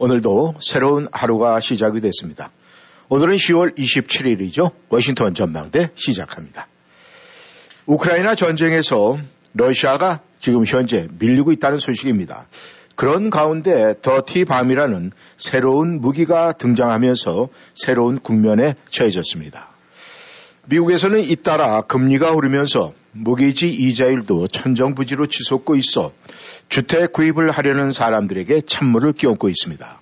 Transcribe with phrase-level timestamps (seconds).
[0.00, 2.50] 오늘도 새로운 하루가 시작이 됐습니다.
[3.08, 4.70] 오늘은 10월 27일이죠.
[4.90, 6.68] 워싱턴 전망대 시작합니다.
[7.86, 9.18] 우크라이나 전쟁에서
[9.54, 12.46] 러시아가 지금 현재 밀리고 있다는 소식입니다.
[12.94, 19.68] 그런 가운데 더티밤이라는 새로운 무기가 등장하면서 새로운 국면에 처해졌습니다.
[20.66, 26.12] 미국에서는 잇따라 금리가 오르면서 무기지 이자율도 천정부지로 치솟고 있어
[26.68, 30.00] 주택 구입을 하려는 사람들에게 찬물을 끼얹고 있습니다.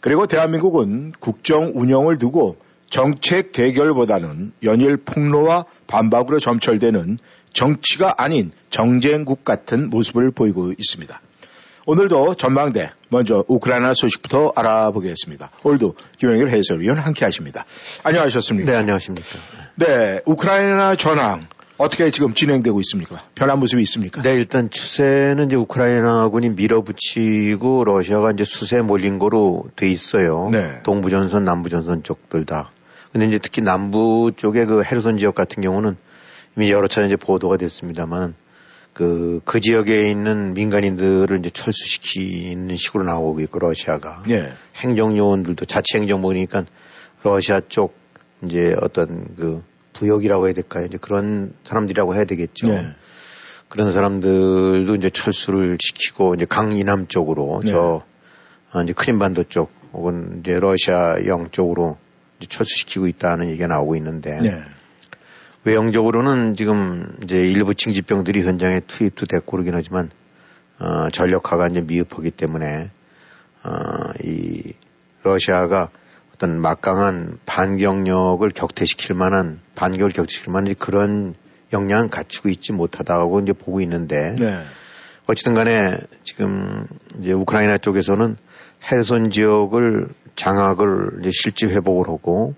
[0.00, 2.56] 그리고 대한민국은 국정 운영을 두고
[2.88, 7.18] 정책 대결보다는 연일 폭로와 반박으로 점철되는
[7.52, 11.20] 정치가 아닌 정쟁국 같은 모습을 보이고 있습니다.
[11.86, 15.50] 오늘도 전망대 먼저 우크라이나 소식부터 알아보겠습니다.
[15.64, 17.64] 오늘도 김영일 해설위원 함께 하십니다.
[18.04, 18.70] 안녕하셨습니까?
[18.70, 19.28] 네, 안녕하십니까.
[19.76, 21.46] 네, 우크라이나 전황
[21.80, 23.22] 어떻게 지금 진행되고 있습니까?
[23.34, 24.20] 변한 모습이 있습니까?
[24.20, 30.50] 네, 일단 추세는 이제 우크라이나군이 밀어붙이고 러시아가 이제 수세에 몰린 거로 돼 있어요.
[30.52, 30.82] 네.
[30.82, 32.70] 동부전선, 남부전선 쪽들 다.
[33.12, 35.96] 근데 이제 특히 남부 쪽의 그 헤르손 지역 같은 경우는
[36.54, 38.34] 이미 여러 차례 이제 보도가 됐습니다만
[38.92, 44.22] 그, 그 지역에 있는 민간인들을 이제 철수시키는 식으로 나오고 있고, 러시아가.
[44.26, 44.52] 네.
[44.76, 46.66] 행정요원들도 자치 행정부니까
[47.22, 47.94] 러시아 쪽
[48.44, 49.62] 이제 어떤 그
[50.00, 50.86] 부역이라고 해야 될까요?
[50.86, 52.68] 이제 그런 사람들이라고 해야 되겠죠.
[52.68, 52.86] 네.
[53.68, 57.70] 그런 사람들도 이제 철수를 시키고 이제 강이남 쪽으로 네.
[57.70, 58.02] 저
[58.72, 61.98] 아, 이제 크림반도 쪽 혹은 이제 러시아 영 쪽으로
[62.38, 64.62] 이제 철수시키고 있다는 얘기가 나오고 있는데 네.
[65.64, 70.10] 외형적으로는 지금 이제 일부 징집병들이 현장에 투입도 됐고 그러긴 하지만
[70.78, 72.90] 어, 전력화가 이제 미흡하기 때문에
[73.64, 73.70] 어,
[74.24, 74.72] 이
[75.22, 75.90] 러시아가
[76.40, 81.34] 어떤 막강한 반경력을 격퇴시킬 만한 반격을 격퇴시킬 만한 그런
[81.70, 84.64] 역량은 갖추고 있지 못하다고 이제 보고 있는데 네.
[85.26, 86.86] 어쨌든 간에 지금
[87.20, 88.38] 이제 우크라이나 쪽에서는
[88.90, 92.54] 헤르손 지역을 장악을 이제 실지 회복을 하고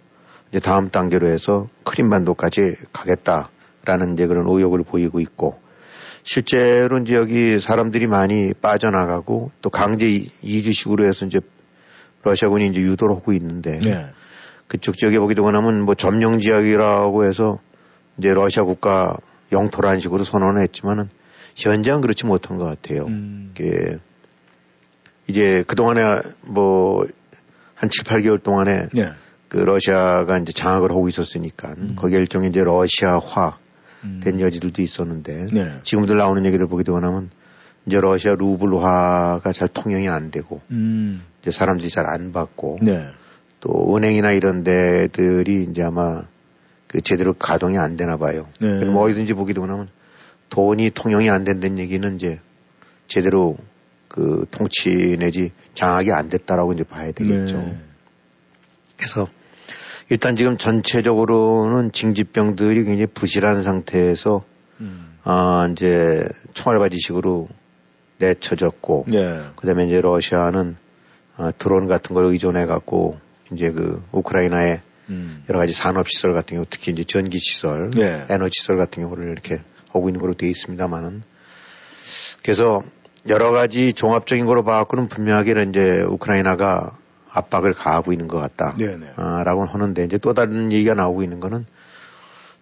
[0.50, 5.59] 이제 다음 단계로 해서 크림반도까지 가겠다라는 이제 그런 의욕을 보이고 있고
[6.22, 11.41] 실제로 이제 여기 사람들이 많이 빠져나가고 또 강제 이- 이주식으로 해서 이제
[12.22, 14.06] 러시아군이 이제 유도를 하고 있는데 네.
[14.69, 17.59] 그쪽 지역에 보게 되고 나면 뭐 점령 지역이라고 해서
[18.19, 19.16] 이제 러시아 국가
[19.50, 21.09] 영토라는 식으로 선언을 했지만은
[21.56, 23.05] 현장은 그렇지 못한 것 같아요.
[23.06, 23.53] 음.
[23.55, 23.99] 이게
[25.28, 27.05] 이제 그동안에 뭐
[27.82, 29.11] 한 7, 8개월 동안에 네.
[29.49, 33.59] 그 러시아가 이제 장악을 하고 있었으니까 거기에 일종의 이제 러시아화
[34.05, 34.21] 음.
[34.22, 35.78] 된 여지들도 있었는데 네.
[35.82, 37.31] 지금들 나오는 얘기들 보게 되고 나면
[37.87, 41.22] 이제 러시아 루블화가 잘 통용이 안 되고 음.
[41.41, 43.09] 이제 사람들이 잘 안 받고 네.
[43.60, 46.22] 또 은행이나 이런 데들이 이제 아마
[46.87, 48.48] 그 제대로 가동이 안 되나 봐요.
[48.60, 48.69] 네.
[48.78, 49.88] 그럼 뭐 어디든지 보게 되고 나면
[50.50, 52.41] 돈이 통용이 안 된다는 얘기는 이제
[53.06, 53.56] 제대로
[54.09, 57.56] 그 통치 내지 장악이 안 됐다라고 이제 봐야 되겠죠.
[57.56, 57.76] 네.
[58.97, 59.26] 그래서
[60.10, 64.44] 일단 지금 전체적으로는 징집병들이 굉장히 부실한 상태에서
[64.81, 65.16] 음.
[65.25, 67.49] 아 이제 총알바지식으로
[68.22, 69.41] 내쳐졌고 네.
[69.56, 70.77] 그다음에 이제 러시아는
[71.37, 73.19] 아, 드론 같은 걸 의존해 갖고
[73.53, 75.44] 이제 그 우크라이나의 음.
[75.49, 78.25] 여러 가지 산업 시설 같은 경우 특히 이제 전기 시설, 네.
[78.28, 79.61] 에너지 시설 같은 경우를 이렇게
[79.93, 81.22] 하고 있는 걸로 되어 있습니다만은
[82.43, 82.82] 그래서
[83.28, 86.97] 여러 가지 종합적인 거로 봐갖고는 분명하게 이제 우크라이나가
[87.31, 88.77] 압박을 가하고 있는 것 같다.
[88.77, 89.12] 네네.
[89.16, 91.66] 아, 라고 하는데 이제 또 다른 얘기가 나오고 있는 거는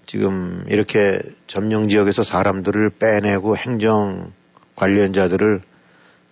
[0.06, 4.32] 지금 이렇게 점령 지역에서 사람들을 빼내고 행정
[4.81, 5.61] 관련자들을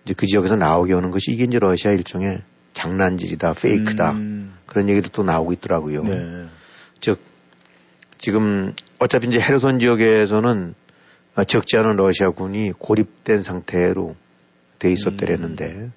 [0.03, 2.41] 이제 그 지역에서 나오게 하는 것이 이게 이제 러시아 일종의
[2.73, 4.11] 장난질이다, 페이크다.
[4.13, 4.55] 음.
[4.65, 6.03] 그런 얘기도 또 나오고 있더라고요.
[6.03, 6.45] 네.
[6.99, 7.19] 즉,
[8.17, 10.73] 지금 어차피 이제 헤르손 지역에서는
[11.35, 14.15] 어, 적지 않은 러시아군이 고립된 상태로
[14.79, 15.91] 돼 있었더랬는데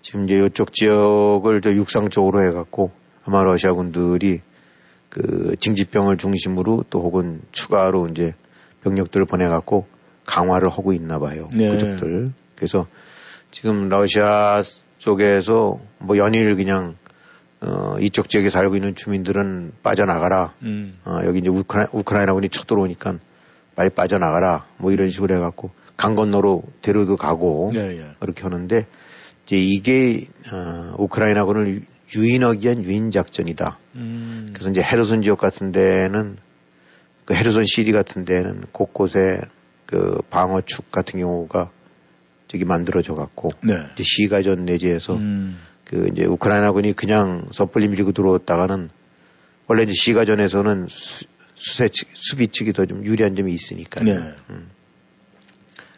[0.00, 2.92] 지금 이제 이쪽 지역을 저 육상 쪽으로 해갖고
[3.24, 4.40] 아마 러시아군들이
[5.10, 8.32] 그 징집병을 중심으로 또 혹은 추가로 이제
[8.82, 9.86] 병력들을 보내갖고
[10.24, 11.48] 강화를 하고 있나 봐요.
[11.52, 11.70] 네.
[11.70, 12.28] 그쪽들.
[12.56, 12.86] 그래서
[13.50, 14.62] 지금 러시아
[14.98, 16.96] 쪽에서 뭐 연일 그냥
[17.60, 20.54] 어, 이쪽 지역에 살고 있는 주민들은 빠져나가라.
[20.62, 20.98] 음.
[21.04, 23.18] 어, 여기 이제 우크라, 우크라이나군이 쳐들어오니까
[23.74, 24.66] 빨리 빠져나가라.
[24.76, 28.10] 뭐 이런 식으로 해갖고 강 건너로 데려도 가고 네, 예.
[28.18, 28.86] 그렇게 하는데
[29.46, 31.82] 이제 이게 어, 우크라이나군을
[32.16, 33.78] 유인하기 위한 유인 작전이다.
[33.94, 34.48] 음.
[34.52, 36.36] 그래서 이제 헤르손 지역 같은 데는
[37.24, 39.40] 그 헤르손 시리 같은 데는 곳곳에
[39.94, 41.70] 그 방어축 같은 경우가
[42.48, 43.74] 저기 만들어져 갖고 네.
[43.94, 45.56] 이제 시가전 내지에서 음.
[45.84, 48.90] 그 이제 우크라이나군이 그냥 섣불리 밀고 들어왔다가는
[49.68, 54.04] 원래 이제 시가전에서는 수, 수세 측, 수비 측이 더 좀 유리한 점이 있으니까요.
[54.04, 54.34] 네.
[54.50, 54.68] 음.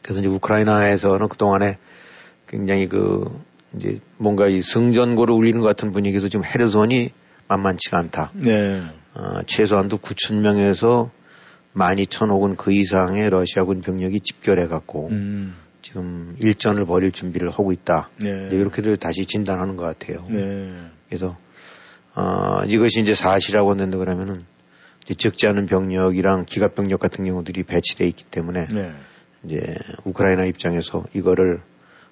[0.03, 1.79] 그래서 이제 우크라이나에서는 그 동안에
[2.47, 3.25] 굉장히 그
[3.77, 7.13] 이제 뭔가 이 승전고를 울리는 것 같은 분위기에서 지금 헤르손이
[7.49, 8.33] 만만치가 않다.
[8.35, 8.83] 네.
[9.15, 11.11] 어, 최소한도 9천 명에서
[11.77, 15.55] 12,000 혹은 그 이상의 러시아군 병력이 집결해 갖고 음.
[15.83, 18.11] 지금 일전을 벌일 준비를 하고 있다.
[18.17, 18.49] 네.
[18.51, 20.27] 이렇게들 다시 진단하는 것 같아요.
[20.29, 20.73] 네.
[21.07, 21.37] 그래서
[22.15, 24.43] 어, 이것이 이제 사실이라고 한다 그러면은
[25.19, 28.93] 적지 않은 병력이랑 기갑 병력 같은 경우들이 배치돼 있기 때문에 네.
[29.45, 31.61] 이제 우크라이나 입장에서 이거를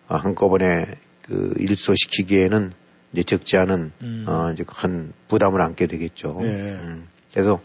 [0.08, 0.86] 어, 한꺼번에
[1.22, 2.72] 그 일소시키기에는
[3.12, 4.24] 이제 적지 않은 음.
[4.28, 6.38] 어, 이제 큰 부담을 안게 되겠죠.
[6.42, 6.48] 네.
[6.48, 7.08] 음.
[7.32, 7.60] 그래서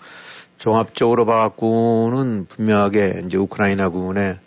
[0.60, 4.40] 종합적으로 봐갖고는 분명하게 이제 우크라이나군의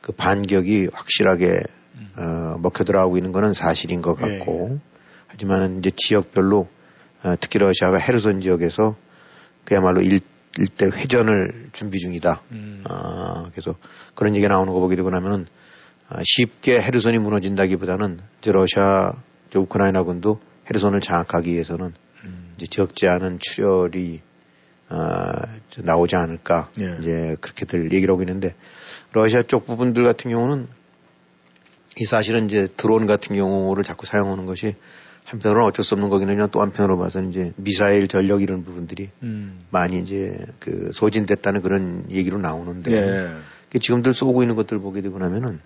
[0.00, 1.62] 그 반격이 확실하게
[2.18, 4.38] 어, 먹혀 들어가고 있는 거는 사실인 것 네.
[4.38, 4.80] 같고
[5.28, 6.68] 하지만은 이제 지역별로
[7.22, 8.96] 어, 특히 러시아가 헤르손 지역에서
[9.64, 10.18] 그야말로 일,
[10.58, 12.42] 일대 회전을 준비 중이다.
[12.50, 12.82] 음.
[12.88, 13.76] 아, 그래서
[14.16, 15.46] 그런 얘기가 나오는 거 보게 되고 나면은
[16.08, 19.12] 아, 쉽게 헤르손이 무너진다기보다는 이제 러시아,
[19.48, 21.94] 이제 우크라이나군도 헤르손을 장악하기 위해서는
[22.24, 22.54] 음.
[22.56, 24.31] 이제 적지 않은 출혈이
[24.94, 26.96] 아, 저 나오지 않을까 예.
[27.00, 28.54] 이제 그렇게들 얘기를 하고 있는데
[29.12, 30.68] 러시아 쪽 부분들 같은 경우는
[31.98, 34.74] 이 사실은 이제 드론 같은 경우를 자꾸 사용하는 것이
[35.24, 39.64] 한편으로는 어쩔 수 없는 거기는 또 한편으로 봐서는 이제 미사일 전력 이런 부분들이 음.
[39.70, 43.34] 많이 이제 그 소진됐다는 그런 얘기로 나오는데 네.
[43.70, 45.60] 그 지금들 쏘고 있는 것들 보게 되고 나면은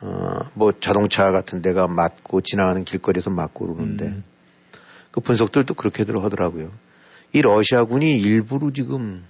[0.00, 4.24] 어뭐 자동차 같은 데가 맞고 지나가는 길거리에서 맞고 그러는데 음.
[5.10, 6.70] 그 분석들도 그렇게들 하더라고요.
[7.32, 9.24] 이 러시아군이 일부러 지금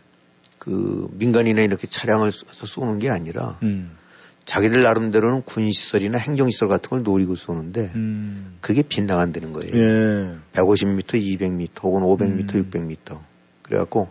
[0.58, 3.96] 그 민간인에 이렇게 차량을 쏴서 쏘는 게 아니라 음.
[4.44, 8.56] 자기들 나름대로는 군시설이나 행정시설 같은 걸 노리고 쏘는데 음.
[8.60, 9.76] 그게 빗나간다는 거예요.
[9.76, 10.34] 예.
[10.52, 12.70] 150m, 200m 혹은 500m, 음.
[12.70, 13.18] 600m.
[13.62, 14.08] 그래갖고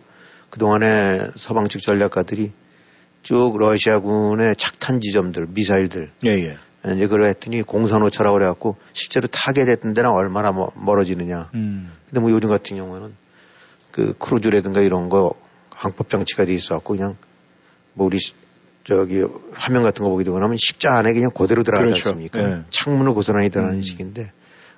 [0.50, 2.52] 그동안에 서방 측 전략가들이
[3.22, 6.56] 쭉 러시아군의 착탄 지점들, 미사일들, 예, 예.
[6.96, 11.50] 이제 그러 했더니 공산호차라고 그래갖고 실제로 타겟했던 데랑 얼마나 멀- 멀어지느냐.
[11.54, 11.92] 음.
[12.08, 13.14] 근데 뭐 요즘 같은 경우에는
[13.92, 15.34] 그 크루즈라든가 이런 거
[15.70, 17.16] 항법 장치가 돼 있어갖고 그냥
[17.94, 18.32] 뭐 우리 시-
[18.84, 19.22] 저기
[19.52, 22.08] 화면 같은 거 보게 되고 나면 십자 안에 그냥 그대로 들어가지 그렇죠.
[22.10, 22.42] 않습니까?
[22.42, 22.62] 예.
[22.70, 23.82] 창문을 고스란히 들어가는 음.
[23.82, 24.32] 식인데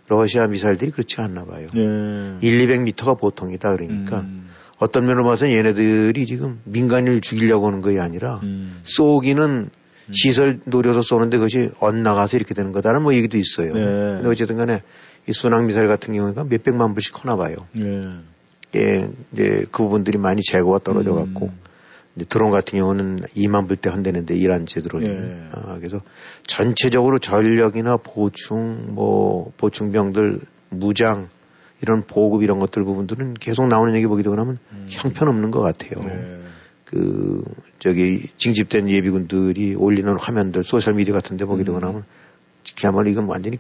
[0.09, 1.69] 러시아 미사일들이 그렇지 않나 봐요.
[1.75, 1.79] 예.
[1.81, 4.51] 1, 200m가 보통이다 그러니까 음.
[4.79, 8.81] 어떤 면으로 봐서는 얘네들이 지금 민간인을 죽이려고 하는 것이 아니라 음.
[8.83, 9.71] 쏘기는
[10.11, 13.73] 시설 노려서 쏘는데 그것이 엇나가서 이렇게 되는 거다라는 뭐 얘기도 있어요.
[13.73, 13.81] 네.
[13.81, 14.83] 근데 어쨌든 간에
[15.27, 17.57] 이 순항 미사일 같은 경우가 몇백만 불씩 하나 봐요.
[17.79, 18.03] 예.
[18.77, 21.61] 예, 이제 그 부분들이 많이 재고가 떨어져 갖고 음.
[22.17, 25.49] 이제 드론 같은 경우는 2만 불대 한대는데 이란 제드론이 예.
[25.53, 26.01] 아, 그래서
[26.47, 30.41] 전체적으로 전력이나 보충 뭐 보충병들
[30.71, 31.29] 무장
[31.83, 36.01] 이런 보급 이런 것들 부분들은 계속 나오는 얘기 보게 되고 나면 형편없는 것 같아요.
[36.03, 36.07] 음.
[36.07, 36.45] 네.
[36.85, 37.43] 그
[37.79, 41.79] 저기 징집된 예비군들이 올리는 화면들 소셜 미디어 같은 데 보게 음.
[41.79, 42.05] 나면
[42.79, 43.59] 그야말로 이건 완전히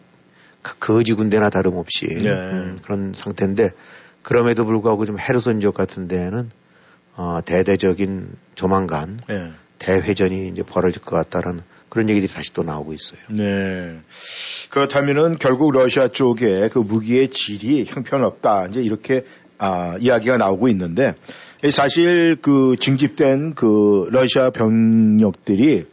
[0.62, 2.30] 그 거지 군대나 다름없이 네.
[2.30, 3.70] 음, 그런 상태인데
[4.24, 6.50] 그럼에도 불구하고 좀 헤르손 지역 같은 데는
[7.16, 9.52] 어, 대대적인 조만간 예.
[9.78, 13.20] 대회전이 이제 벌어질 것 같다라는 그런 얘기들이 다시 또 나오고 있어요.
[13.30, 14.00] 네.
[14.70, 18.66] 그렇다면은 결국 러시아 쪽에 그 무기의 질이 형편없다.
[18.70, 19.24] 이제 이렇게
[19.58, 21.14] 아, 이야기가 나오고 있는데
[21.70, 25.86] 사실 그 징집된 그 러시아 병력들이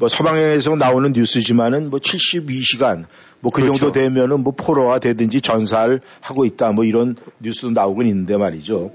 [0.00, 3.04] 뭐 서방에서 나오는 뉴스지만은 뭐 72시간
[3.40, 3.78] 뭐그 그렇죠.
[3.78, 8.92] 정도 되면은 뭐 포로화 되든지 전사를 하고 있다 뭐 이런 뉴스도 나오곤 있는데 말이죠.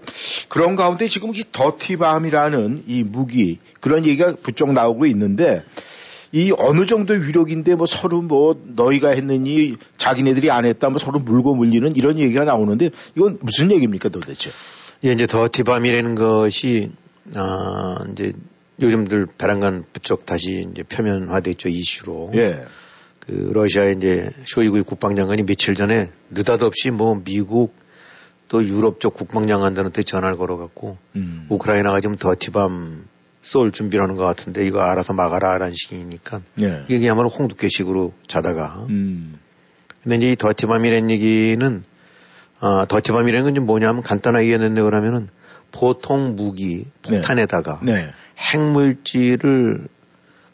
[0.49, 5.63] 그런 가운데 지금 이 더티밤이라는 이 무기 그런 얘기가 부쩍 나오고 있는데
[6.31, 11.53] 이 어느 정도 위력인데 뭐 서로 뭐 너희가 했느니 자기네들이 안 했다 뭐 서로 물고
[11.53, 14.49] 물리는 이런 얘기가 나오는데 이건 무슨 얘기입니까 도대체?
[15.03, 16.89] 예, 이제 더티밤이라는 것이
[17.35, 18.33] 아 이제
[18.81, 22.31] 요즘들 배란간 부쩍 다시 이제 표면화됐죠 이슈로.
[22.35, 22.65] 예.
[23.19, 27.75] 그 러시아의 이제 쇼이구 국방장관이 며칠 전에 느닷없이 뭐 미국
[28.47, 31.47] 또 유럽 쪽 국방장관들한테 전화를 걸어갖고 음.
[31.49, 33.07] 우크라이나가 지금 더티밤
[33.41, 36.83] 쏠 준비를 하는 것 같은데 이거 알아서 막아라 라는 식이니까 예.
[36.87, 39.39] 이게 그야말로 홍두깨식으로 자다가 음.
[40.03, 41.83] 근데 이제 이 더티밤이라는 얘기는
[42.59, 45.29] 아 더티밤이라는 건좀 뭐냐면 간단하게 얘기했는데 그러면은
[45.71, 48.11] 보통 무기 폭탄에다가 네.
[48.37, 49.87] 핵물질을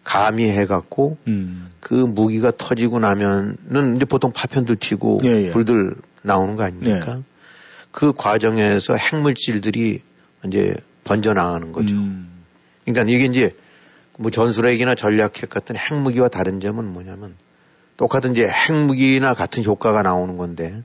[0.03, 1.69] 감히 해갖고 음.
[1.79, 5.51] 그 무기가 터지고 나면은 이제 보통 파편들 튀고 예, 예.
[5.51, 7.17] 불들 나오는 거 아닙니까?
[7.17, 7.23] 예.
[7.91, 10.01] 그 과정에서 핵물질들이
[10.45, 11.95] 이제 번져 나가는 거죠.
[11.95, 12.29] 음.
[12.85, 13.55] 그러니까 이게 이제
[14.17, 17.35] 뭐 전술핵이나 전략핵 같은 핵무기와 다른 점은 뭐냐면
[17.97, 20.83] 똑같은 이제 핵무기나 같은 효과가 나오는 건데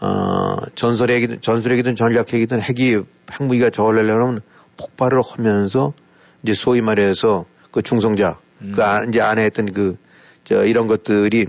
[0.00, 3.02] 어 전술핵이든 전술핵이든 전략핵이든 핵이
[3.32, 4.40] 핵무기가 저걸려면
[4.76, 5.92] 폭발을 하면서
[6.44, 8.72] 이제 소위 말해서 그 중성자 음.
[8.72, 9.96] 그 안, 이제 안에 있던 그
[10.44, 11.46] 저 이런 것들이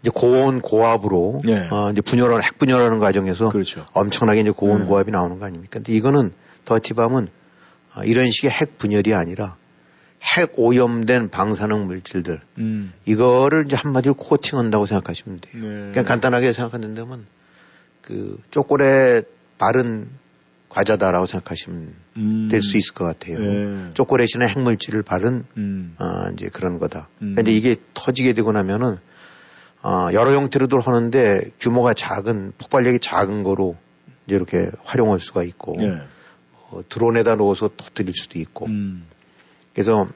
[0.00, 1.68] 이제 고온 고압으로 예.
[1.70, 3.86] 어 이제 분열하는 핵 분열하는 과정에서 그렇죠.
[3.92, 4.86] 엄청나게 이제 고온 네.
[4.86, 5.78] 고압이 나오는 거 아닙니까?
[5.78, 6.32] 근데 이거는
[6.64, 7.28] 더티밤은
[7.94, 9.56] 어, 이런 식의 핵 분열이 아니라
[10.36, 12.92] 핵 오염된 방사능 물질들 음.
[13.04, 15.62] 이거를 이제 한마디로 코팅한다고 생각하시면 돼요.
[15.62, 15.90] 네.
[15.92, 17.26] 그냥 간단하게 생각한다면
[18.00, 19.26] 그 초콜릿
[19.58, 20.08] 바른
[20.68, 22.48] 과자다라고 생각하시면 음.
[22.50, 23.38] 될수 있을 것 같아요.
[23.42, 23.90] 예.
[23.94, 25.96] 초콜릿이나 핵물질을 바른 음.
[25.98, 27.08] 어, 이제 그런 거다.
[27.22, 27.34] 음.
[27.34, 28.98] 근데 이게 터지게 되고 나면은
[29.82, 33.76] 어, 여러 형태로도 하는데 규모가 작은 폭발력이 작은 거로
[34.26, 36.00] 이제 이렇게 활용할 수가 있고 예.
[36.70, 39.06] 어, 드론에다 넣어서 터뜨릴 수도 있고 음.
[39.72, 40.08] 그래서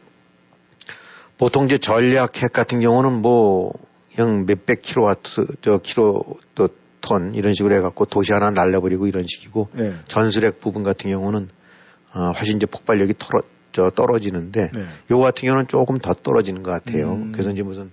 [1.39, 3.73] 보통 이제 전략 핵 같은 경우는 뭐
[4.15, 6.69] 그냥 몇백 킬로와트 저 킬로 또
[7.01, 9.95] 톤 이런 식으로 해갖고 도시 하나 날려버리고 이런 식이고 네.
[10.09, 11.49] 전술핵 부분 같은 경우는
[12.15, 14.85] 어, 훨씬 이제 폭발력이 털어, 저 떨어지는데 네.
[15.11, 17.15] 요거 같은 경우는 조금 더 떨어지는 것 같아요.
[17.15, 17.33] 음.
[17.33, 17.91] 그래서 이제 무슨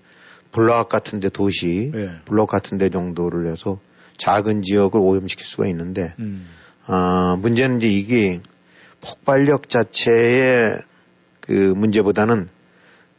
[0.52, 2.10] 블록 같은데 도시 네.
[2.26, 3.80] 블록 같은데 정도를 해서
[4.18, 6.48] 작은 지역을 오염시킬 수가 있는데 음.
[6.86, 8.42] 아, 문제는 이제 이게
[9.02, 10.80] 폭발력 자체의
[11.42, 12.50] 그 문제보다는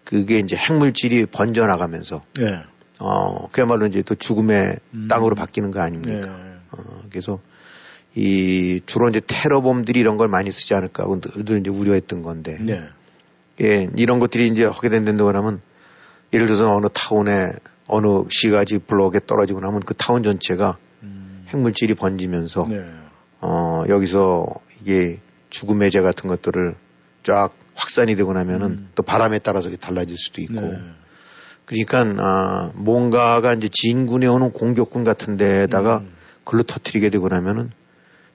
[0.04, 2.64] 그게 이제 핵물질이 번져나가면서 예.
[2.98, 5.08] 어, 그야말로 이제 또 죽음의 음.
[5.08, 6.26] 땅으로 바뀌는 거 아닙니까?
[6.26, 6.56] 네.
[6.72, 7.40] 어, 그래서
[8.14, 12.82] 이 주로 이제 테러범들이 이런 걸 많이 쓰지 않을까 하고 늘 이제 우려했던 건데 네.
[13.60, 15.60] 예, 이런 것들이 이제 하게 된다고 하면
[16.32, 17.52] 예를 들어서 어느 타운에
[17.86, 21.44] 어느 시가지 블록에 떨어지고 나면 그 타운 전체가 음.
[21.48, 22.84] 핵물질이 번지면서 네.
[23.40, 24.46] 어, 여기서
[24.80, 26.74] 이게 죽음의 재 같은 것들을
[27.22, 28.88] 쫙 확산이 되고 나면은 음.
[28.94, 30.60] 또 바람에 따라서 달라질 수도 있고.
[30.60, 30.78] 네.
[31.64, 36.10] 그러니까, 아, 뭔가가 이제 진군에 오는 공격군 같은 데다가 음.
[36.44, 37.70] 글로 터트리게 되고 나면은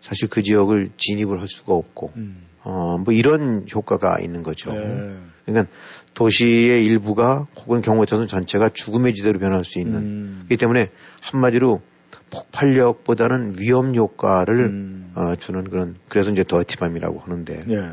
[0.04, 2.46] 사실 그 지역을 진입을 할 수가 없고, 음.
[2.64, 4.72] 어, 뭐 이런 효과가 있는 거죠.
[4.72, 5.18] 네.
[5.46, 5.74] 그러니까
[6.14, 9.96] 도시의 일부가 혹은 경우에 따라서는 전체가 죽음의 지대로 변할 수 있는.
[9.96, 10.36] 음.
[10.46, 10.90] 그렇기 때문에
[11.22, 11.82] 한마디로
[12.30, 15.12] 폭발력보다는 위험 효과를 음.
[15.16, 17.92] 어, 주는 그런 그래서 이제 더티밤이라고 하는데 예.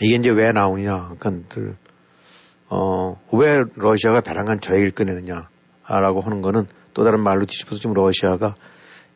[0.00, 1.76] 이게 이제 왜 나오냐 그러니까 늘,
[2.68, 8.54] 어, 왜 러시아가 배란간 저 얘기를 꺼내느냐라고 하는 거는 또 다른 말로 뒤집어서 지금 러시아가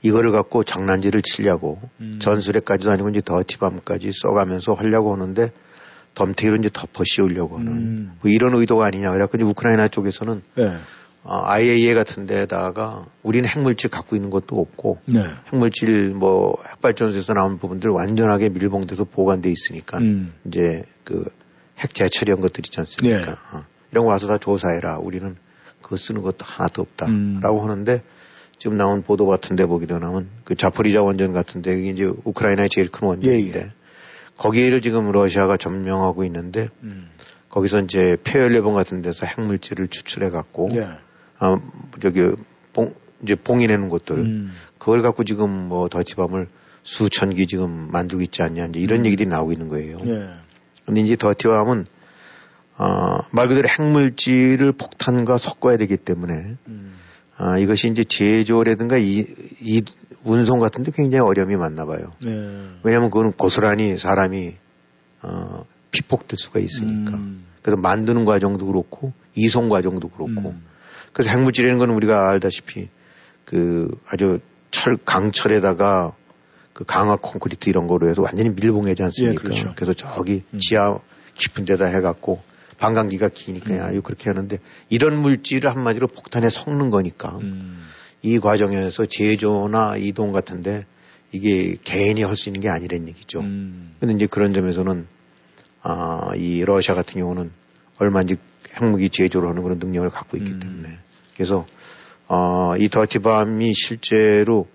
[0.02, 2.18] 이거를 갖고 장난질을 치려고 음.
[2.20, 5.52] 전술에까지도 아니고 이제 더티밤까지 써가면서 하려고 하는데
[6.14, 8.12] 덤태기로 이제 덮어 씌우려고 하는 음.
[8.20, 10.72] 뭐 이런 의도가 아니냐 그래갖고 이제 우크라이나 쪽에서는 네.
[11.24, 15.24] 어, IAEA 같은 데다가 우리는 핵물질 갖고 있는 것도 없고 네.
[15.52, 20.34] 핵물질 뭐 핵발전소에서 나온 부분들 완전하게 밀봉돼서 보관돼 있으니까 음.
[20.44, 21.24] 이제 그
[21.82, 23.24] 핵 재 처리 한 것들 있지 않습니까?
[23.24, 23.30] 네.
[23.32, 24.98] 어, 이런 거 와서 다 조사해라.
[24.98, 25.36] 우리는
[25.80, 27.70] 그거 쓰는 것도 하나도 없다라고 음.
[27.70, 28.02] 하는데
[28.62, 33.08] 지금 나온 보도 같은데 보기도 나면 그 자포리자 원전 같은데 이게 이제 우크라이나의 제일 큰
[33.08, 33.70] 원전인데 예, 예.
[34.36, 37.10] 거기를 지금 러시아가 점령하고 있는데 음.
[37.48, 40.86] 거기서 이제 폐연료봉 같은 데서 핵물질을 추출해 갖고 예.
[41.40, 41.60] 아,
[42.00, 42.20] 저기
[42.72, 44.52] 봉 이제 봉인해놓은 것들 음.
[44.78, 46.46] 그걸 갖고 지금 뭐 더티밤을
[46.84, 49.06] 수천 기 지금 만들고 있지 않냐 이제 이런 음.
[49.06, 49.98] 얘기들이 나오고 있는 거예요.
[50.06, 50.28] 예.
[50.86, 51.86] 근데 이제 더티밤은
[52.78, 57.01] 어, 말 그대로 핵물질을 폭탄과 섞어야 되기 때문에 음.
[57.42, 59.26] 아, 이것이 이제 제조라든가 이,
[59.60, 59.82] 이
[60.22, 62.12] 운송 같은데 굉장히 어려움이 많나 봐요.
[62.24, 62.30] 네.
[62.84, 64.54] 왜냐하면 그거는 고스란히 사람이
[65.22, 67.16] 어, 피폭될 수가 있으니까.
[67.16, 67.44] 음.
[67.60, 70.64] 그래서 만드는 과정도 그렇고 이송 과정도 그렇고 음.
[71.12, 72.88] 그래서 핵물질이라는 건 우리가 알다시피
[73.44, 74.38] 그 아주
[74.70, 76.14] 철 강철에다가
[76.72, 79.32] 그 강화 콘크리트 이런 거로 해서 완전히 밀봉하지 않습니까?
[79.32, 79.74] 예, 그렇죠.
[79.80, 80.58] 래서 저기 음.
[80.60, 80.96] 지하
[81.34, 82.40] 깊은 데다 해갖고
[82.82, 83.80] 반감기가 기니까 음.
[83.80, 84.58] 아유 그렇게 하는데
[84.88, 87.80] 이런 물질을 한마디로 폭탄에 섞는 거니까 음.
[88.22, 90.84] 이 과정에서 제조나 이동 같은데
[91.30, 93.38] 이게 개인이 할 수 있는 게 아니란 얘기죠.
[93.38, 93.94] 음.
[94.00, 95.06] 근데 이제 그런 점에서는
[95.82, 97.52] 아, 이 러시아 같은 경우는
[97.98, 98.36] 얼마든지
[98.74, 100.58] 핵무기 제조를 하는 그런 능력을 갖고 있기 음.
[100.60, 100.98] 때문에
[101.34, 101.64] 그래서
[102.26, 104.66] 어, 이 더티밤이 실제로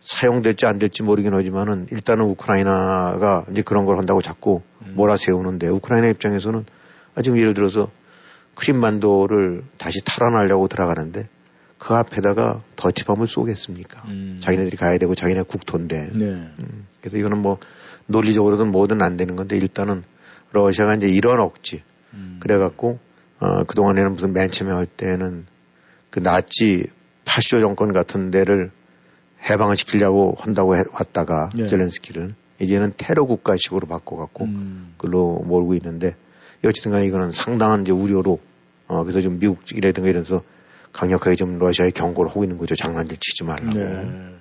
[0.00, 4.94] 사용될지 안 될지 모르긴 하지만은 일단은 우크라이나가 이제 그런 걸 한다고 자꾸 음.
[4.96, 6.83] 몰아세우는데 우크라이나 입장에서는 아,
[7.22, 7.90] 지금 예를 들어서
[8.54, 11.28] 크림만도를 다시 탈환하려고 들어가는데
[11.78, 14.02] 그 앞에다가 더티밤을 쏘겠습니까?
[14.08, 14.38] 음.
[14.40, 16.24] 자기네들이 가야 되고 자기네 국토인데 네.
[16.24, 17.58] 음, 그래서 이거는 뭐
[18.06, 20.02] 논리적으로든 뭐든 안 되는 건데 일단은
[20.52, 21.82] 러시아가 이제 이런 억지
[22.14, 22.38] 음.
[22.40, 22.98] 그래갖고
[23.40, 25.46] 어, 그동안에는 무슨 맨 처음에 할 때는
[26.10, 26.86] 그 나치
[27.24, 28.70] 파쇼 정권 같은 데를
[29.50, 31.66] 해방을 시키려고 한다고 해, 왔다가 예.
[31.66, 34.94] 젤렌스키를 이제는 테러 국가식으로 바꿔갖고 음.
[34.96, 36.14] 그걸로 몰고 있는데
[36.68, 38.38] 어쨌든 간에 이거는 상당한 이제 우려로
[38.88, 40.42] 어, 그래서 좀 미국 이라든가 이래서
[40.92, 42.74] 강력하게 좀 러시아에 경고를 하고 있는 거죠.
[42.74, 43.72] 장난질 치지 말라고.
[43.78, 43.84] 네.
[43.84, 44.40] 음.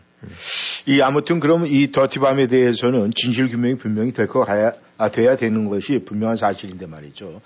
[0.85, 5.65] 이 아무튼 그럼 이 더티밤에 대해서는 진실 규명이 분명히 될 거 가야 아, 돼야 되는
[5.65, 7.41] 것이 분명한 사실인데 말이죠.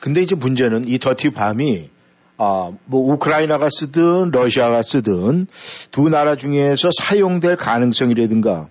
[0.00, 1.90] 근데 이제 문제는 이 더티밤이
[2.36, 5.46] 아, 뭐 우크라이나가 쓰든 러시아가 쓰든
[5.90, 8.68] 두 나라 중에서 사용될 가능성이라든가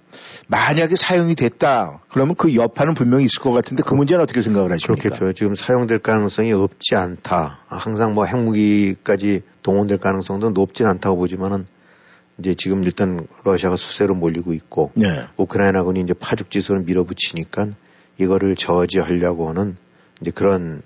[0.47, 5.01] 만약에 사용이 됐다 그러면 그 여파는 분명히 있을 것 같은데 그 문제는 어떻게 생각을 하십니까?
[5.01, 5.33] 그렇겠죠.
[5.33, 7.59] 지금 사용될 가능성이 없지 않다.
[7.67, 11.65] 항상 뭐 핵무기까지 동원될 가능성도 높진 않다고 보지만은
[12.39, 15.25] 이제 지금 일단 러시아가 수세로 몰리고 있고 네.
[15.37, 17.67] 우크라이나군이 이제 파죽지선을 밀어붙이니까
[18.17, 19.77] 이거를 저지하려고 하는
[20.21, 20.81] 이제 그런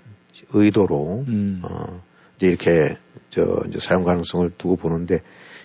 [0.52, 1.62] 의도로 음.
[1.64, 2.00] 어
[2.36, 2.96] 이제 이렇게
[3.30, 5.20] 저 이제 사용 가능성을 두고 보는데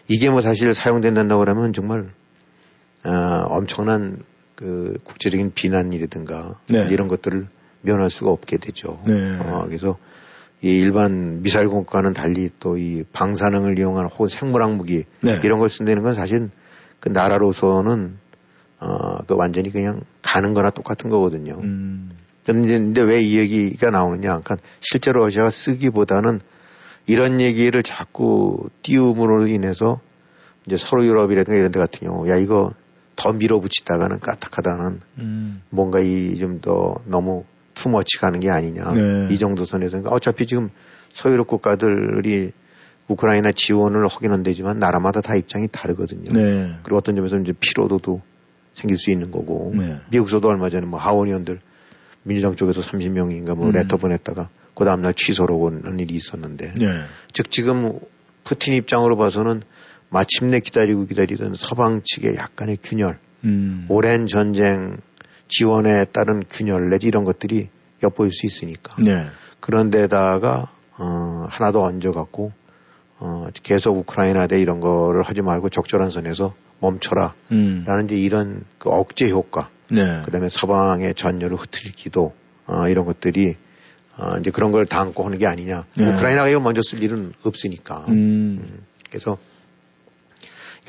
[0.07, 2.09] 이게 뭐 사실 사용된다고 그러면 정말
[3.05, 3.09] 어,
[3.49, 4.23] 엄청난
[4.55, 6.87] 그 국제적인 비난이라든가 네.
[6.89, 7.47] 이런 것들을
[7.81, 9.01] 면할 수가 없게 되죠.
[9.05, 9.37] 네.
[9.39, 9.97] 어, 그래서
[10.61, 15.39] 이 일반 미사일 공과는 달리 또 이 방사능을 이용한 혹은 생물학 무기 네.
[15.43, 16.49] 이런 걸 쓴다는 건 사실
[16.99, 18.17] 그 나라로서는
[18.79, 21.59] 어, 그 완전히 그냥 가는 거나 똑같은 거거든요.
[21.61, 22.11] 음.
[22.45, 24.39] 근데 왜이 얘기가 나오느냐.
[24.39, 26.41] 그러니까 실제로 러시아가 쓰기보다는
[27.07, 29.99] 이런 얘기를 자꾸 띄움으로 인해서
[30.65, 32.73] 이제 서로 유럽이라든가 이런 데 같은 경우 야 이거
[33.15, 35.61] 더 밀어붙이다가는 까딱하다는 음.
[35.69, 39.27] 뭔가 이 좀 더 너무 투머치 가는 게 아니냐 네.
[39.31, 40.69] 이 정도 선에서 그러니까 어차피 지금
[41.13, 42.51] 서유럽 국가들이
[43.07, 46.31] 우크라이나 지원을 하기는 되지만 나라마다 다 입장이 다르거든요.
[46.31, 46.75] 네.
[46.83, 48.21] 그리고 어떤 점에서 이제 피로도도
[48.73, 49.97] 생길 수 있는 거고 네.
[50.09, 51.59] 미국에서도 얼마 전에 뭐 하원의원들
[52.23, 53.71] 민주당 쪽에서 30명인가 뭐 음.
[53.73, 56.85] 레터 보냈다가 그 다음날 취소로 오는 일이 있었는데 네.
[57.33, 57.99] 즉 지금
[58.43, 59.63] 푸틴 입장으로 봐서는
[60.13, 63.87] 마침내 기다리고 기다리던 서방 측의 약간의 균열, 음.
[63.89, 64.97] 오랜 전쟁
[65.47, 67.69] 지원에 따른 균열 내지 이런 것들이
[68.03, 68.95] 엿보일 수 있으니까.
[69.01, 69.25] 네.
[69.59, 72.51] 그런데다가 어, 하나 더 얹어갖고
[73.17, 77.33] 어, 계속 우크라이나 대 이런 거를 하지 말고 적절한 선에서 멈춰라.
[77.51, 77.83] 음.
[77.87, 79.69] 라는 이제 이런 그 억제 효과.
[79.89, 80.21] 네.
[80.23, 82.33] 그 다음에 서방의 전열을 흐트리기도
[82.67, 83.55] 어, 이런 것들이
[84.17, 85.85] 어, 이제 그런 걸 담고 하는 게 아니냐.
[85.97, 86.11] 네.
[86.11, 88.05] 우크라이나가 이거 먼저 쓸 일은 없으니까.
[88.09, 88.13] 음.
[88.13, 88.79] 음.
[89.09, 89.37] 그래서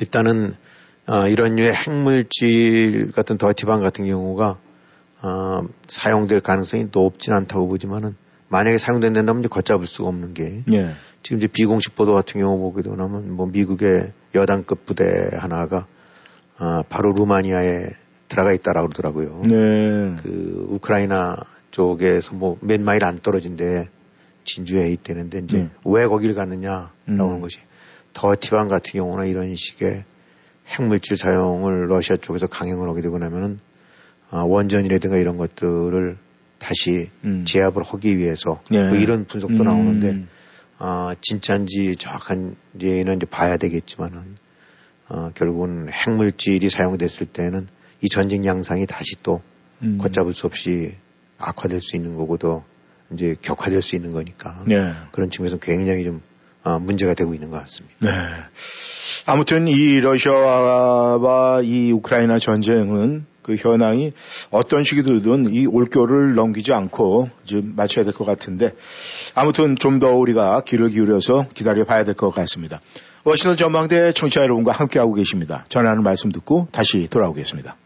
[0.00, 0.54] 일단은
[1.06, 4.58] 어, 이런 류의 핵물질 같은 더티방 같은 경우가
[5.22, 8.16] 어, 사용될 가능성이 높진 않다고 보지만은
[8.48, 10.92] 만약에 사용된다면 이제 걷잡을 수가 없는 게 네.
[11.22, 15.04] 지금 이제 비공식 보도 같은 경우 보게 되면 뭐 미국의 여단급 부대
[15.36, 15.86] 하나가
[16.58, 17.90] 어, 바로 루마니아에
[18.28, 19.42] 들어가 있다라고 그러더라고요.
[19.44, 20.16] 네.
[20.22, 21.36] 그 우크라이나
[21.70, 23.88] 쪽에서 뭐 몇 마일 안 떨어진데
[24.44, 25.70] 진주에 있다는데 이제 네.
[25.84, 27.20] 왜 거기를 갔느냐라고 음.
[27.20, 27.58] 하는 것이
[28.14, 30.04] 더티방 같은 경우나 이런 식의
[30.66, 33.58] 핵물질 사용을 러시아 쪽에서 강행을 하게 되고 나면은
[34.30, 36.16] 아, 원전이라든가 이런 것들을
[36.58, 37.44] 다시 음.
[37.46, 38.88] 제압을 하기 위해서 네.
[38.88, 39.64] 뭐 이런 분석도 음.
[39.64, 40.24] 나오는데
[40.78, 44.36] 아, 진짜인지 정확한지는 이제 봐야 되겠지만은
[45.08, 47.68] 어, 결국은 핵물질이 사용됐을 때는
[48.00, 49.42] 이 전쟁 양상이 다시 또
[49.82, 49.98] 음.
[49.98, 50.96] 걷잡을 수 없이
[51.38, 52.64] 악화될 수 있는 거고 도
[53.12, 54.92] 이제 격화될 수 있는 거니까 네.
[55.12, 56.22] 그런 측면에서 굉장히 좀
[56.64, 57.94] 어, 문제가 되고 있는 것 같습니다.
[58.00, 58.10] 네.
[59.26, 64.12] 아무튼 이 러시아와 이 우크라이나 전쟁은 그 현황이
[64.50, 68.72] 어떤 식이든 이 올겨울을 넘기지 않고 좀 맞춰야 될 것 같은데
[69.34, 72.80] 아무튼 좀 더 우리가 귀를 기울여서 기다려 봐야 될 것 같습니다.
[73.24, 75.64] 워싱턴 전망대 청취자 여러분과 함께하고 계십니다.
[75.68, 77.76] 전하는 말씀 듣고 다시 돌아오겠습니다.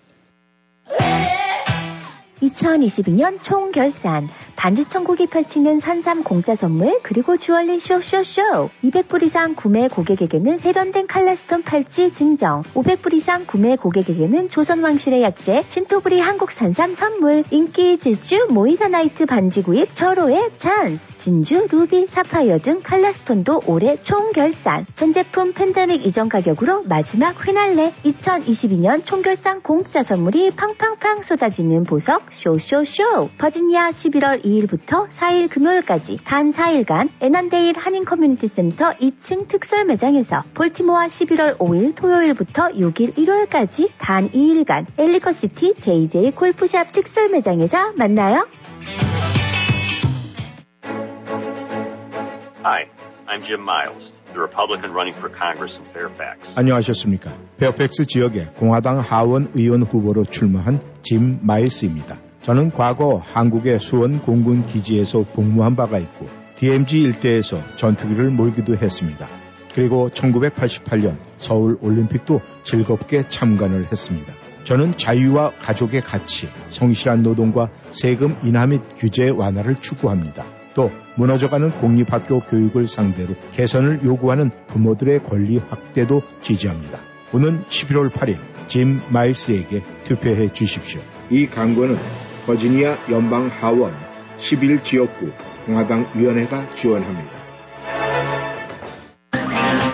[2.43, 4.29] 2022년 총결산.
[4.57, 8.71] 반지 천국이 펼치는 산삼 공짜 선물 그리고 주얼리 쇼쇼쇼.
[8.83, 12.63] 200불 이상 구매 고객에게는 세련된 color stone 팔찌 증정.
[12.75, 19.95] 500불 이상 구매 고객에게는 조선왕실의 약재 신토불이 한국 산삼 선물 인기 질주 moissanite 반지 구입
[19.95, 21.19] 절호의 찬스.
[21.19, 24.87] 진주, 루비, 사파이어 등 칼라스톤도 올해 총결산.
[24.95, 27.93] 전 제품 팬데믹 이전 가격으로 마지막 피날레.
[28.05, 33.31] 2022년 총결산 공짜 선물이 팡팡팡 쏟아지는 보석 쇼쇼쇼.
[33.39, 41.07] 버지니아 11월 2일부터 4일 금요일까지 단 4일간 애난데일 한인 커뮤니티 센터 2층 특설 매장에서 볼티모아
[41.07, 48.47] 11월 5일 토요일부터 6일 일요일까지 단 2일간 엘리컷시티 JJ 골프샵 특설 매장에서 만나요.
[52.65, 52.85] Hi,
[53.27, 56.39] I'm Jim Miles, the Republican running for Congress in Fairfax.
[56.55, 57.33] 안녕하셨습니까?
[57.59, 62.19] 페어팩스 지역에 공화당 하원 의원 후보로 출마한 짐 마일스입니다.
[62.43, 69.27] 저는 과거 한국의 수원 공군 기지에서 복무한 바가 있고 DMZ 일대에서 전투기를 몰기도 했습니다.
[69.75, 74.33] 그리고 1988년 서울 올림픽도 즐겁게 참관을 했습니다.
[74.65, 80.58] 저는 자유와 가족의 가치, 성실한 노동과 세금 인하 및 규제 완화를 추구합니다.
[80.79, 87.01] 또 무너져가는 공립학교 교육을 상대로 개선을 요구하는 부모들의 권리 확대도 지지합니다.
[87.33, 88.37] 오는 11월 8일
[88.69, 91.01] 짐 마일스에게 투표해 주십시오.
[91.31, 91.99] 이 광고는
[92.47, 93.93] 버지니아 연방 하원
[94.39, 95.33] 11지역구
[95.67, 97.38] 공화당 위원회가 지원합니다.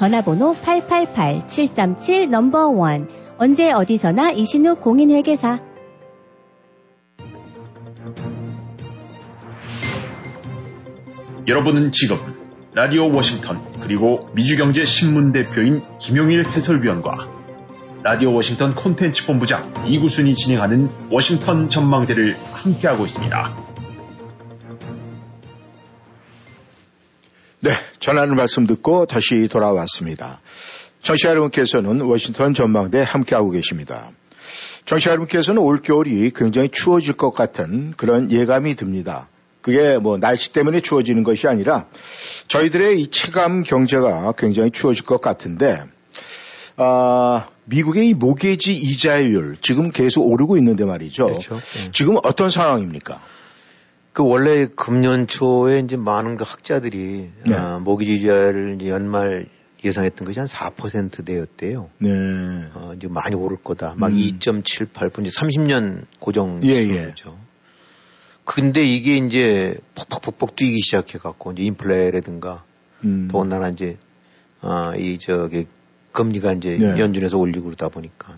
[0.00, 5.58] 전화번호 888-737 number 1 언제 어디서나 이신욱 공인회계사
[11.46, 12.16] 여러분은 지금
[12.72, 17.28] 라디오 워싱턴 그리고 미주경제신문 대표인 김용일 해설위원과
[18.02, 23.69] 라디오 워싱턴 콘텐츠 본부장 이구순이 진행하는 워싱턴 전망대를 함께하고 있습니다.
[27.62, 30.40] 네, 전하는 말씀 듣고 다시 돌아왔습니다.
[31.02, 34.10] 청취자 여러분께서는 워싱턴 전망대 함께하고 계십니다.
[34.86, 39.28] 청취자 여러분께서는 올겨울이 굉장히 추워질 것 같은 그런 예감이 듭니다.
[39.60, 41.84] 그게 뭐 날씨 때문에 추워지는 것이 아니라
[42.48, 45.82] 저희들의 이 체감 경제가 굉장히 추워질 것 같은데
[46.76, 51.26] 아, 미국의 이 모게지 이자율 지금 계속 오르고 있는데 말이죠.
[51.26, 51.56] 그렇죠.
[51.56, 51.90] 네.
[51.92, 53.20] 지금 어떤 상황입니까?
[54.12, 57.54] 그 원래 금년 초에 이제 많은 그 학자들이 네.
[57.54, 59.46] 아, 모기지자를 이제 연말
[59.82, 61.90] 예상했던 것이 한 4%대였대요.
[61.98, 62.10] 네.
[62.74, 63.94] 어, 이제 많이 오를 거다.
[63.96, 64.16] 막 음.
[64.16, 66.82] 2.78%, 이제 30년 고정 예, 예.
[66.82, 67.38] 수준이죠.
[68.44, 72.64] 근데 이게 이제 퍽퍽퍽퍽 뛰기 시작해 갖고 이제 인플레라든가
[73.04, 73.28] 음.
[73.30, 73.96] 더군다나 이제
[74.60, 75.66] 아, 이 저기
[76.12, 76.98] 금리가 이제 네.
[76.98, 78.36] 연준에서 올리고 그러다 보니까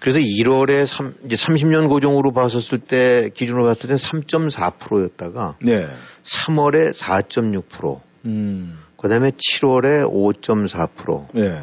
[0.00, 5.86] 그래서 1월에 3, 이제 30년 고정으로 봤었을 때 기준으로 봤을 때 3.4%였다가 네.
[6.22, 8.78] 3월에 4.6%, 음.
[8.98, 11.62] 그다음에 7월에 5.4%, 네.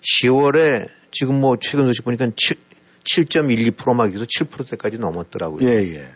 [0.00, 2.56] 10월에 지금 뭐 최근 소식 보니까 7,
[3.04, 5.68] 7.12%막 해서 7%대까지 넘었더라고요.
[5.68, 6.08] 예, 예.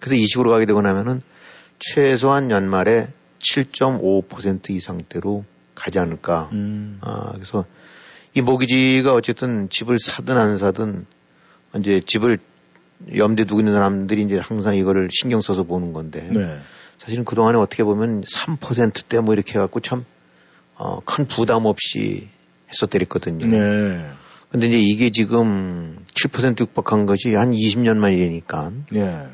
[0.00, 1.20] 그래서 이 식으로 가게 되고 나면은
[1.78, 3.08] 최소한 연말에
[3.40, 6.50] 7.5% 이상대로 가지 않을까.
[6.52, 6.98] 음.
[7.02, 7.64] 아, 그래서
[8.38, 11.06] 이 모기지가 어쨌든 집을 사든 안 사든
[11.76, 12.38] 이제 집을
[13.16, 16.58] 염두에 두고 있는 사람들이 이제 항상 이거를 신경 써서 보는 건데 네.
[16.98, 20.04] 사실은 그동안에 어떻게 보면 3%대 뭐 이렇게 해갖고 참,
[20.76, 22.28] 어, 큰 부담 없이
[22.68, 23.44] 했었더랬거든요.
[23.46, 24.08] 네.
[24.50, 29.26] 근데 이제 이게 지금 7% 육박한 것이 한 20년 만이니까 네.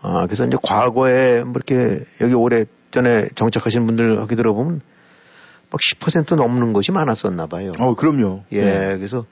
[0.00, 4.80] 아, 그래서 이제 과거에 뭐 이렇게 여기 오래 전에 정착하신 분들 하게 들어보면
[5.70, 7.72] 막 10% 넘는 것이 많았었나 봐요.
[7.78, 8.44] 어, 그럼요.
[8.52, 8.96] 예, 네.
[8.96, 9.26] 그래서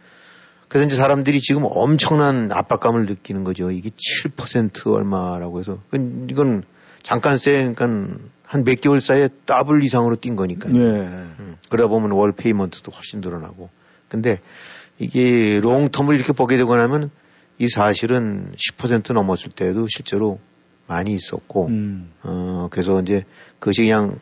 [0.69, 3.71] 그래서 이제 사람들이 지금 엄청난 압박감을 느끼는 거죠.
[3.71, 6.63] 이게 7% 얼마라고 해서 그건- 이건
[7.03, 10.73] 잠깐세 그러니까 한 몇 개월 사이에 더블 이상으로 뛴 거니까요.
[10.73, 10.81] 네.
[10.81, 13.71] 음, 그러다 보면 월 payment도 훨씬 늘어나고.
[14.09, 14.41] 근데
[14.99, 17.11] 이게 롱텀을 이렇게 보게 되고 나면
[17.59, 20.39] 이 사실은 10% 넘었을 때도 실제로
[20.87, 22.13] 많이 있었고, 음.
[22.23, 23.25] 어, 그래서 이제
[23.59, 24.19] 그것이 그냥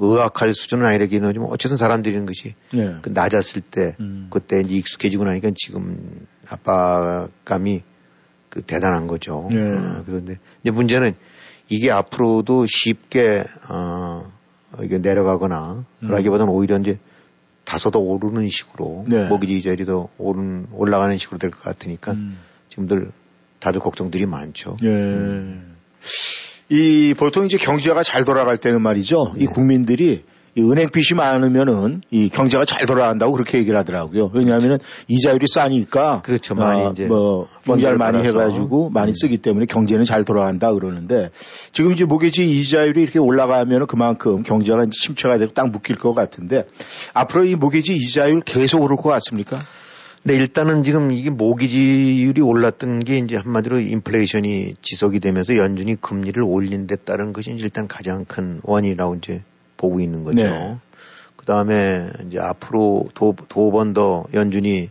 [0.00, 2.96] 의학할 수준은 아니라기는 하지만 어쨌든 사람들이는 것이 예.
[3.02, 4.28] 그 낮았을 때 음.
[4.30, 7.82] 그때 이제 익숙해지고 나니까 지금 압박감이
[8.48, 9.48] 그 대단한 거죠.
[9.52, 9.58] 예.
[9.58, 11.14] 어, 그런데 이제 문제는
[11.68, 14.32] 이게 앞으로도 쉽게 어
[14.82, 16.06] 이게 내려가거나 음.
[16.06, 16.98] 그러기보다는 오히려 이제
[17.64, 19.28] 다소 더 오르는 식으로 네.
[19.28, 22.38] 모기지 자리 더 오른 올라가는 식으로 될 것 같으니까 음.
[22.70, 23.12] 지금들
[23.60, 24.76] 다들 걱정들이 많죠.
[24.82, 24.88] 예.
[26.70, 29.34] 이 보통 이제 경제가 잘 돌아갈 때는 말이죠.
[29.36, 30.22] 이 국민들이
[30.56, 34.30] 이 은행 빚이 많으면은 이 경제가 잘 돌아간다고 그렇게 얘기를 하더라고요.
[34.34, 34.78] 왜냐하면은
[35.08, 36.54] 이자율이 싸니까 그렇죠.
[36.54, 38.18] 많이 어, 이제 뭐 펀드를 많이.
[38.20, 39.14] 해가지고 많이 음.
[39.14, 41.30] 쓰기 때문에 경제는 잘 돌아간다 그러는데
[41.72, 46.66] 지금 이제 모기지 이자율이 이렇게 올라가면은 그만큼 경제가 침체가 되고 딱 묶일 것 같은데
[47.14, 49.60] 앞으로 이 모기지 이자율 계속 오를 것 같습니까?
[50.22, 56.86] 네, 일단은 지금 이게 모기지율이 올랐던 게 이제 한마디로 인플레이션이 지속이 되면서 연준이 금리를 올린
[56.86, 59.42] 데 따른 것이 일단 가장 큰 원인이라고 이제
[59.78, 60.42] 보고 있는 거죠.
[60.42, 60.76] 네.
[61.36, 63.32] 그 다음에 이제 앞으로 두
[63.70, 64.90] 번 더 연준이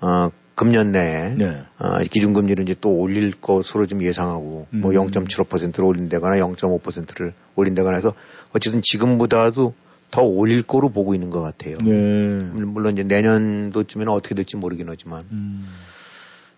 [0.00, 1.62] 어, 금년 내에 네.
[1.78, 4.96] 어, 기준금리를 이제 또 올릴 것으로 좀 예상하고 뭐 음.
[4.96, 8.14] 0.75%를 올린다거나 0.5%를 올린다거나 해서
[8.52, 9.74] 어쨌든 지금보다도
[10.10, 11.78] 더 올릴 거로 보고 있는 것 같아요.
[11.78, 11.92] 네.
[11.92, 15.24] 물론 이제 내년도쯤에는 어떻게 될지 모르긴 하지만.
[15.30, 15.66] 음.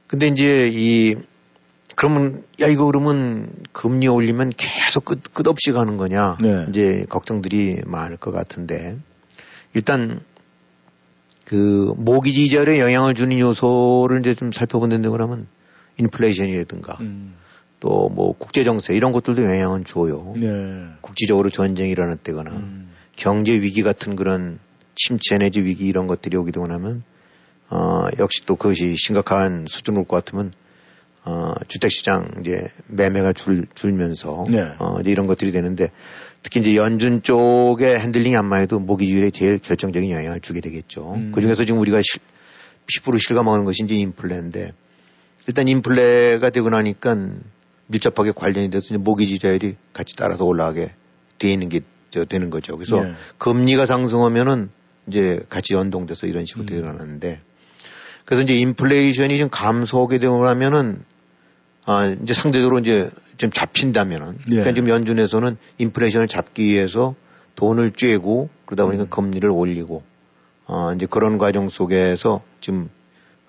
[0.07, 1.17] 근데 이제 이
[1.95, 6.39] 그러면 야 이거 그러면 금리 올리면 계속 끝 끝없이 가는 거냐?
[6.41, 6.67] 네.
[6.69, 8.97] 이제 걱정들이 많을 것 같은데
[9.75, 10.21] 일단
[11.45, 15.47] 그 모기지 이자율에 영향을 주는 요소를 이제 좀 살펴본다고 그러면
[15.99, 17.35] 인플레이션이라든가 음.
[17.81, 20.35] 또뭐 국제 정세 이런 것들도 영향은 줘요.
[20.37, 20.87] 네.
[21.01, 22.91] 국지적으로 전쟁이 일어났다거나 음.
[23.19, 24.61] 경제 위기 같은 그런
[24.95, 27.03] 침체 내지 위기 이런 것들이 되고 나면
[27.69, 30.53] 어 역시 또 그것이 심각한 수준일 것 같으면
[31.25, 34.73] 어 주택시장 이제 매매가 줄 줄면서 네.
[34.79, 35.91] 어 이제 이런 것들이 되는데
[36.45, 41.15] 특히 이제 연준 쪽의 핸들링이 암만 해도 모기지율에 제일 결정적인 영향을 주게 되겠죠.
[41.15, 41.33] 음.
[41.35, 42.23] 그 중에서 지금 우리가 실,
[42.87, 44.73] 피부로 실감하는 것이 이제 인플레인데
[45.49, 47.17] 일단 인플레가 되고 나니까
[47.89, 50.93] 밀접하게 관련이 돼서 모기지자율이 같이 따라서 올라가게
[51.39, 52.77] 돼 있는 게 저, 되는 거죠.
[52.77, 53.15] 그래서 네.
[53.39, 54.71] 금리가 상승하면은
[55.07, 56.79] 이제 같이 연동돼서 이런 식으로 음.
[56.79, 57.41] 일어나는데
[58.25, 61.03] 그래서 이제 인플레이션이 좀 감소하게 되고 나면은
[61.87, 64.51] 아 이제 상대적으로 이제 좀 잡힌다면은 예.
[64.51, 67.15] 그러니까 지금 연준에서는 인플레이션을 잡기 위해서
[67.57, 69.09] 돈을 쬐고 그러다 보니까 음.
[69.09, 70.03] 금리를 올리고
[70.67, 72.91] 어 이제 그런 과정 속에서 지금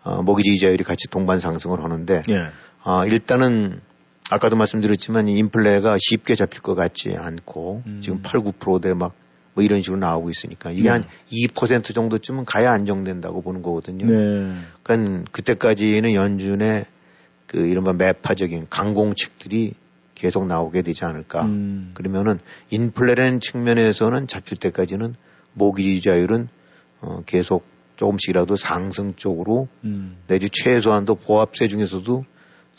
[0.04, 2.48] 어 모기지 이자율이 같이 동반 상승을 하는데 예.
[2.84, 3.82] 아, 일단은
[4.30, 8.02] 아까도 말씀드렸지만 이 인플레가 쉽게 잡힐 것 같지 않고 음.
[8.02, 9.14] 지금 8, 9%대 막
[9.60, 11.02] 뭐 이런 식으로 나오고 있으니까 이게 네.
[11.32, 14.06] 한2% 정도쯤은 가야 안정된다고 보는 거거든요.
[14.06, 14.56] 네.
[14.84, 16.86] 그러니까 그때까지는 연준의
[17.48, 19.74] 그 이른바 매파적인 강공책들이
[20.16, 21.44] 계속 나오게 되지 않을까.
[21.44, 21.92] 음.
[21.94, 22.40] 그러면은
[22.70, 25.16] 인플레라는 측면에서는 잡힐 때까지는
[25.54, 26.48] 모기지자율은
[27.02, 27.66] 어, 계속
[27.96, 30.18] 조금씩이라도 상승 쪽으로 음.
[30.28, 32.24] 내지 최소한도 보합세 중에서도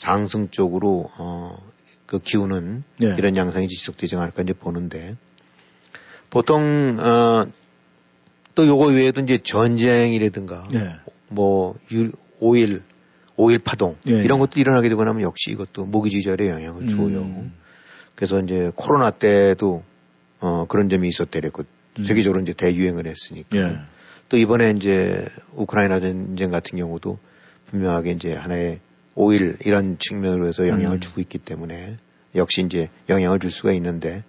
[0.00, 1.58] 상승 쪽으로 어,
[2.06, 3.14] 그 기우는 네.
[3.18, 5.14] 이런 양상이 지속되지 않을까 이제 보는데
[6.30, 7.46] 보통 어,
[8.54, 10.96] 또 요거 외에도 이제 전쟁이라든가 네.
[11.28, 12.82] 뭐 유, 오일
[13.36, 14.12] 오일 파동 예.
[14.12, 17.20] 이런 것도 일어나게 되고 나면 역시 이것도 모기지절에 영향을 줘요.
[17.20, 17.52] 음.
[18.14, 19.82] 그래서 이제 코로나 때도
[20.40, 21.64] 어, 그런 점이 있었대랬고
[21.98, 22.04] 음.
[22.04, 23.78] 세계적으로 이제 대유행을 했으니까 예.
[24.30, 27.18] 또 이번에 이제 우크라이나 전쟁 같은 경우도
[27.66, 28.80] 분명하게 이제 하나의
[29.14, 31.00] 오일 이런 측면으로 해서 영향을 음.
[31.00, 31.96] 주고 있기 때문에
[32.34, 34.24] 역시 이제 영향을 줄 수가 있는데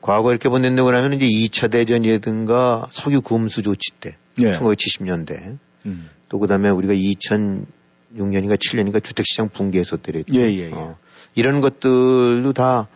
[0.00, 4.52] 과거 이렇게 본다고 하면 이제 2차 대전이라든가 석유 금수 조치 때 예.
[4.52, 6.10] 1970년대 음.
[6.28, 10.34] 또 그다음에 우리가 2006년인가 7년인가 주택시장 붕괴했었더랬죠.
[10.34, 10.72] 예, 예, 예.
[10.72, 10.96] 어,
[11.34, 12.88] 이런 것들도 다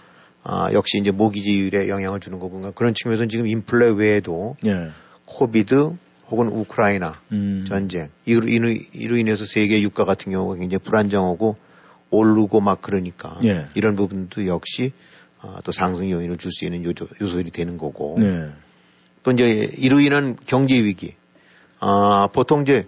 [0.43, 4.89] 아, 역시 이제 모기지율에 영향을 주는 거군가 그런 측면에서는 지금 인플레 외에도 예.
[5.27, 5.93] 코비드
[6.31, 7.65] 혹은 우크라이나 음.
[7.67, 11.57] 전쟁 이로, 이로, 인해서 세계 유가 같은 경우가 굉장히 불안정하고
[12.11, 13.67] 오르고 막 그러니까 예.
[13.75, 14.93] 이런 부분도 역시
[15.41, 18.49] 아, 또 상승 요인을 줄 수 있는 요소, 요소들이 되는 거고 네.
[19.23, 21.15] 또 이제 이로 인한 경제 위기
[21.79, 22.87] 아, 보통 이제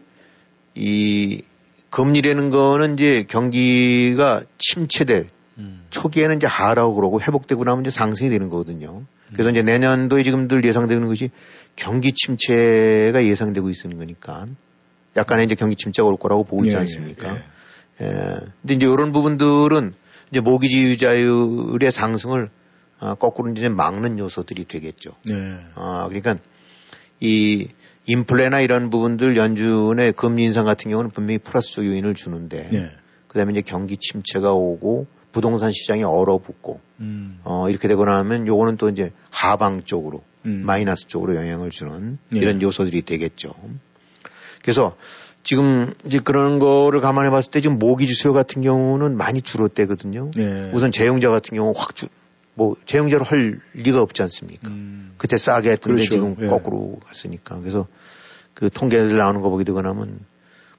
[0.74, 1.42] 이
[1.90, 5.28] 금리라는 거는 이제 경기가 침체될
[5.58, 5.84] 음.
[5.90, 9.02] 초기에는 이제 하라고 그러고 회복되고 나면 이제 상승이 되는 거거든요.
[9.34, 11.30] 그래서 이제 내년도에 지금들 예상되는 것이
[11.76, 14.46] 경기 침체가 예상되고 있는 거니까
[15.16, 17.34] 약간의 이제 경기 침체가 올 거라고 보고 있지 예, 않습니까?
[17.34, 17.42] 예,
[18.00, 18.06] 예.
[18.06, 18.38] 예.
[18.60, 19.94] 근데 이제 이런 부분들은
[20.30, 22.48] 이제 모기지 유자율의 상승을
[23.00, 25.10] 아, 거꾸로 이제 막는 요소들이 되겠죠.
[25.26, 25.58] 네.
[25.74, 26.36] 아, 그러니까
[27.20, 27.68] 이
[28.06, 32.90] 인플레나 이런 부분들 연준의 금리 인상 같은 경우는 분명히 플러스적 요인을 주는데 네.
[33.28, 37.40] 그다음에 이제 경기 침체가 오고 부동산 시장이 얼어붙고 음.
[37.44, 40.62] 어, 이렇게 되고 나면 요거는 또 이제 하방 쪽으로 음.
[40.64, 42.38] 마이너스 쪽으로 영향을 주는 예.
[42.38, 43.54] 이런 요소들이 되겠죠.
[44.62, 44.96] 그래서
[45.42, 50.30] 지금 이제 그런 거를 감안해 봤을 때 지금 모기지 수요 같은 경우는 많이 줄었대거든요.
[50.36, 50.70] 예.
[50.72, 52.06] 우선 재용자 같은 경우 확 주,
[52.54, 54.68] 뭐 재용자로 할 리가 없지 않습니까?
[54.68, 55.14] 음.
[55.16, 56.10] 그때 싸게 했던데 그렇죠.
[56.10, 56.46] 지금 예.
[56.46, 57.58] 거꾸로 갔으니까.
[57.60, 57.86] 그래서
[58.54, 60.20] 그 통계들 나오는 거 보게 되고 나면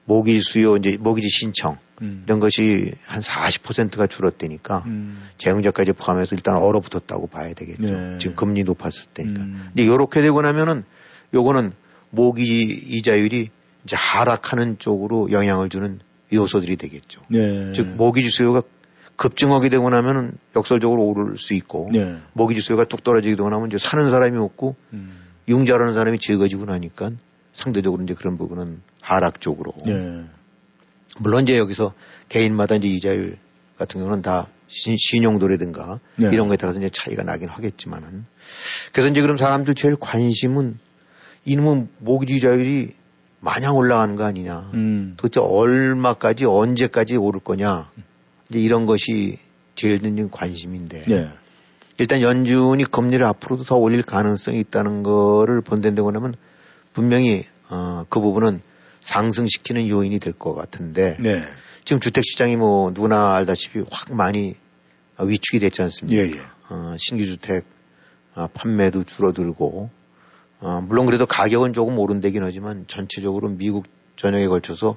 [0.06, 2.22] 모기지 수요 이제 모기지 신청 음.
[2.26, 5.28] 이런 것이 한 40%가 줄었다니까 음.
[5.38, 7.82] 재용자까지 포함해서 일단 얼어붙었다고 봐야 되겠죠.
[7.82, 8.18] 네.
[8.18, 9.42] 지금 금리 높았을 때니까.
[9.42, 9.62] 음.
[9.68, 10.84] 근데 요렇게 되고 나면은
[11.32, 11.72] 요거는
[12.10, 13.48] 모기 이자율이
[13.84, 16.00] 이제 하락하는 쪽으로 영향을 주는
[16.32, 17.22] 요소들이 되겠죠.
[17.28, 17.72] 네.
[17.72, 18.62] 즉 모기지 수요가
[19.16, 22.16] 급증하게 되고 나면은 역설적으로 오를 수 있고 네.
[22.32, 25.20] 모기지 수요가 뚝 떨어지게 되고 나면 이제 사는 사람이 없고 음.
[25.48, 27.12] 융자라는 사람이 적어지고 나니까
[27.54, 29.72] 상대적으로 이제 그런 부분은 하락 쪽으로.
[29.86, 30.24] 네.
[31.18, 31.94] 물론 이제 여기서
[32.28, 33.38] 개인마다 이제 이자율
[33.78, 36.28] 같은 경우는 다 신, 신용도라든가 네.
[36.32, 38.26] 이런 거에 따라서 이제 차이가 나긴 하겠지만은
[38.92, 40.78] 그래서 이제 그럼 사람들 제일 관심은
[41.44, 42.94] 이놈의 모기지 이자율이
[43.40, 44.70] 마냥 올라가는 거 아니냐.
[44.74, 45.14] 음.
[45.16, 47.90] 도대체 얼마까지 언제까지 오를 거냐.
[48.48, 49.38] 이제 이런 것이
[49.74, 51.28] 제일 큰 관심인데 네.
[51.98, 56.34] 일단 연준이 금리를 앞으로도 더 올릴 가능성이 있다는 거를 본댄다고 하면
[56.94, 58.62] 분명히 어, 그 부분은
[59.02, 61.44] 상승시키는 요인이 될 것 같은데 네.
[61.84, 64.54] 지금 주택 시장이 뭐 누구나 알다시피 확 많이
[65.18, 66.22] 어, 위축이 됐지 않습니까?
[66.22, 66.40] 예, 예.
[66.70, 67.66] 어, 신규 주택
[68.34, 69.90] 어, 판매도 줄어들고
[70.60, 73.84] 어, 물론 그래도 가격은 조금 오른다긴 하지만 전체적으로 미국
[74.16, 74.96] 전역에 걸쳐서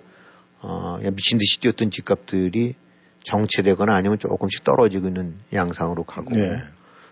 [0.62, 2.76] 어, 미친 듯이 뛰었던 집값들이
[3.24, 6.62] 정체되거나 아니면 조금씩 떨어지고 있는 양상으로 가고 네.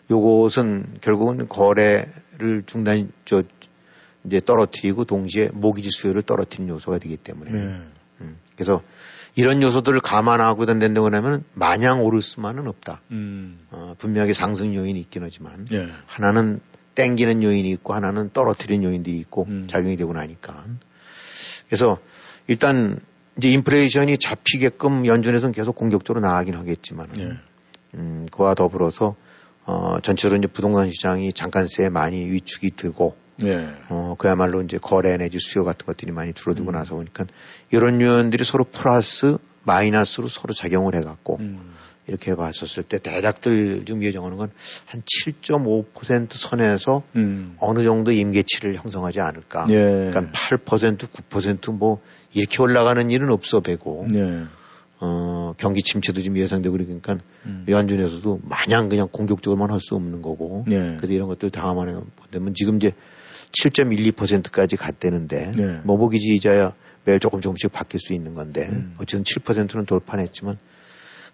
[0.10, 3.44] 요것은 결국은 거래를 중단 저
[4.26, 7.82] 이제 떨어뜨리고 동시에 모기지 수요를 떨어뜨리는 요소가 되기 때문에 네.
[8.22, 8.82] 음, 그래서
[9.36, 13.02] 이런 요소들을 감안하고 된다고 하면 마냥 오를 수만은 없다.
[13.12, 13.60] 음.
[13.70, 15.90] 어, 분명하게 상승 요인이 있긴 하지만 예.
[16.06, 16.62] 하나는
[16.96, 19.68] 땡기는 요인이 있고 하나는 떨어뜨리는 요인들이 있고 음.
[19.68, 20.66] 작용이 되고 나니까
[21.68, 21.98] 그래서
[22.48, 23.00] 일단
[23.38, 27.32] 이제 인플레이션이 잡히게끔 연준에서는 계속 공격적으로 나가긴 하겠지만 예.
[27.96, 29.16] 음, 그와 더불어서
[29.66, 33.70] 어, 전체로 이제 부동산 시장이 잠깐새 많이 위축이 되고 예.
[33.90, 36.74] 어, 그야말로 이제 거래 내지 수요 같은 것들이 많이 줄어들고 음.
[36.74, 37.26] 나서 보니까
[37.72, 41.74] 이런 요인들이 서로 플러스 마이너스로 서로 작용을 해갖고 음.
[42.08, 44.52] 이렇게 봤었을 때 대략들 지금 예정하는 건
[44.86, 47.56] 한 7.5% 선에서 음.
[47.60, 49.68] 어느 정도 임계치를 형성하지 않을까.
[49.70, 49.76] 예.
[49.76, 52.02] 그러니까 8% 9%뭐
[52.34, 54.44] 이렇게 올라가는 일은 없어 배고 네.
[55.00, 57.66] 어, 경기 침체도 지금 예상되고 그러니까 음.
[57.68, 60.96] 연준에서도 마냥 그냥 공격적으로만 할 수 없는 거고 네.
[60.98, 61.96] 그래서 이런 것들 다 감안해
[62.32, 62.94] 보면 지금 이제
[63.52, 65.80] 7.12%까지 갔대는데 네.
[65.84, 68.96] 모보기지 이자야 매일 조금 조금씩 바뀔 수 있는 건데 음.
[69.00, 70.58] 어쨌든 7%는 돌파했지만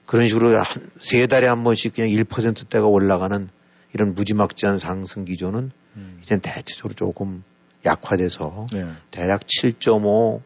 [0.06, 3.50] 그런 식으로 한 세 달에 한 번씩 그냥 1%대가 올라가는
[3.93, 6.19] 이런 무지막지한 상승 기조는 음.
[6.21, 7.43] 이제 대체적으로 조금
[7.86, 8.88] 약화돼서 네.
[9.10, 10.41] 대략 7.5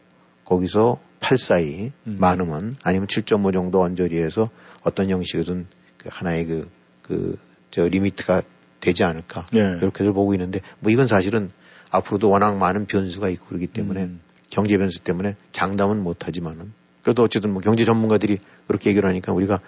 [0.46, 2.18] 거기서 8 사이 음.
[2.20, 4.50] 많으면 아니면 7.5 정도 언저리에서
[4.84, 6.70] 어떤 형식이든 그 하나의 그,
[7.02, 7.38] 그,
[7.70, 8.42] 저 리미트가
[8.86, 9.46] 되지 않을까.
[9.52, 9.60] 네.
[9.82, 11.52] 이렇게들 보고 있는데 뭐 이건 사실은
[11.92, 14.20] 앞으로도 워낙 많은 변수가 있고 그러기 때문에 음.
[14.50, 16.72] 경제 변수 때문에 장담은 못 하지만은
[17.04, 19.60] 그래도 어쨌든 뭐 경제 전문가들이 그렇게 얘기를 하니까 우리가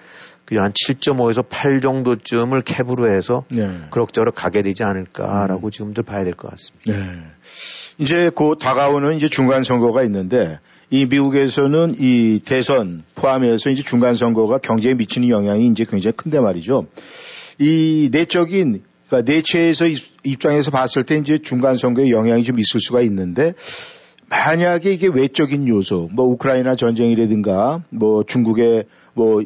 [0.45, 3.81] 그냥 한 7.5에서 8 정도쯤을 캡으로 해서 네.
[3.91, 4.87] 그럭저럭 가게 되지 음.
[4.89, 6.93] 않을까라고 지금들 봐야 될 것 같습니다.
[6.93, 7.21] 네.
[7.99, 14.57] 이제 곧 다가오는 이제 중간 선거가 있는데 이 미국에서는 이 대선 포함해서 이제 중간 선거가
[14.59, 16.87] 경제에 미치는 영향이 이제 굉장히 큰데 말이죠.
[17.59, 19.85] 이 내적인 그러니까 내체에서
[20.23, 23.53] 입장에서 봤을 때 이제 중간 선거에 영향이 좀 있을 수가 있는데
[24.29, 29.41] 만약에 이게 외적인 요소, 뭐 우크라이나 전쟁이라든가 뭐 중국의 뭐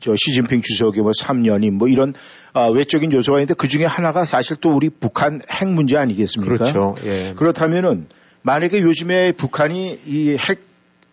[0.00, 2.14] 저 시진핑 주석의 뭐 3년임 뭐 이런
[2.52, 6.56] 아, 외적인 요소가 있는데 그 중에 하나가 사실 또 우리 북한 핵 문제 아니겠습니까?
[6.56, 6.94] 그렇죠.
[7.04, 7.34] 예.
[7.34, 8.06] 그렇다면은
[8.42, 10.60] 만약에 요즘에 북한이 이 핵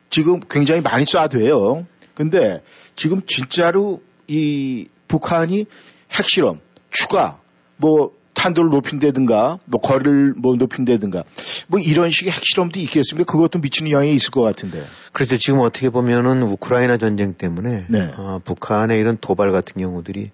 [0.09, 1.85] 지금 굉장히 많이 쏴도요.
[2.13, 2.61] 근데
[2.95, 5.65] 지금 진짜로 이 북한이
[6.11, 6.59] 핵실험
[6.91, 7.39] 추가
[7.77, 11.23] 뭐 탄도를 높인다든가 뭐 거리를 뭐 높인다든가
[11.67, 13.31] 뭐 이런 식의 핵실험도 있겠습니까?
[13.31, 14.83] 그것도 미치는 영향이 있을 것 같은데.
[15.13, 18.11] 그래도 지금 어떻게 보면은 우크라이나 전쟁 때문에 네.
[18.17, 20.31] 어, 북한의 이런 도발 같은 경우들이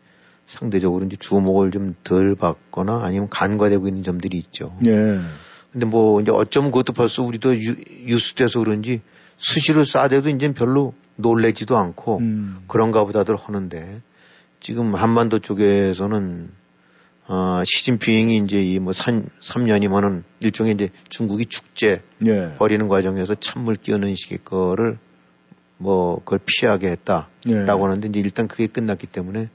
[0.47, 4.75] 상대적으로 이제 주목을 좀 덜 받거나 아니면 간과되고 있는 점들이 있죠.
[4.81, 5.19] 네.
[5.71, 7.75] 근데 뭐 이제 어쩌면 그것도 벌써 우리도 유,
[8.07, 9.01] 뉴스돼서 그런지
[9.37, 12.63] 수시로 쏴대도 이제 별로 놀래지도 않고 음.
[12.67, 14.01] 그런가 보다들 하는데
[14.59, 16.49] 지금 한반도 쪽에서는
[17.27, 22.55] 어, 시진핑이 이제 이 뭐 3년이면은 일종의 이제 중국이 축제 예.
[22.57, 24.97] 버리는 과정에서 찬물 끼얹는 식의 거를
[25.77, 27.63] 뭐 그걸 피하게 했다라고 예.
[27.65, 29.49] 하는데 이제 일단 그게 끝났기 때문에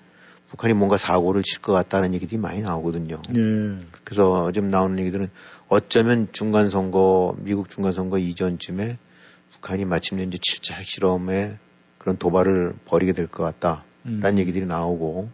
[0.49, 3.21] 북한이 뭔가 사고를 칠 것 같다는 얘기들이 많이 나오거든요.
[3.35, 3.85] 예.
[4.05, 5.29] 그래서 지금 나오는 얘기들은
[5.69, 8.99] 어쩌면 중간 선거 미국 중간 선거 이전쯤에
[9.53, 11.59] 북한이 마침내 이제 7차 핵실험에
[11.99, 14.39] 그런 도발을 벌이게 될 것 같다라는 음.
[14.39, 15.29] 얘기들이 나오고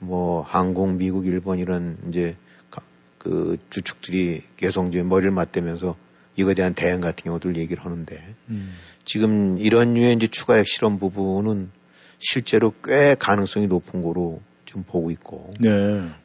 [0.00, 2.36] 뭐 한국, 미국, 일본 이런 이제
[2.70, 2.82] 가-
[3.18, 5.96] 그 주축들이 계속 이제 머리를 맞대면서
[6.36, 8.74] 이거에 대한 대응 같은 경우들 얘기를 하는데 음.
[9.04, 11.70] 지금 이런 류의 이제 추가 핵실험 부분은
[12.18, 15.68] 실제로 꽤 가능성이 높은 거로 지금 보고 있고 네.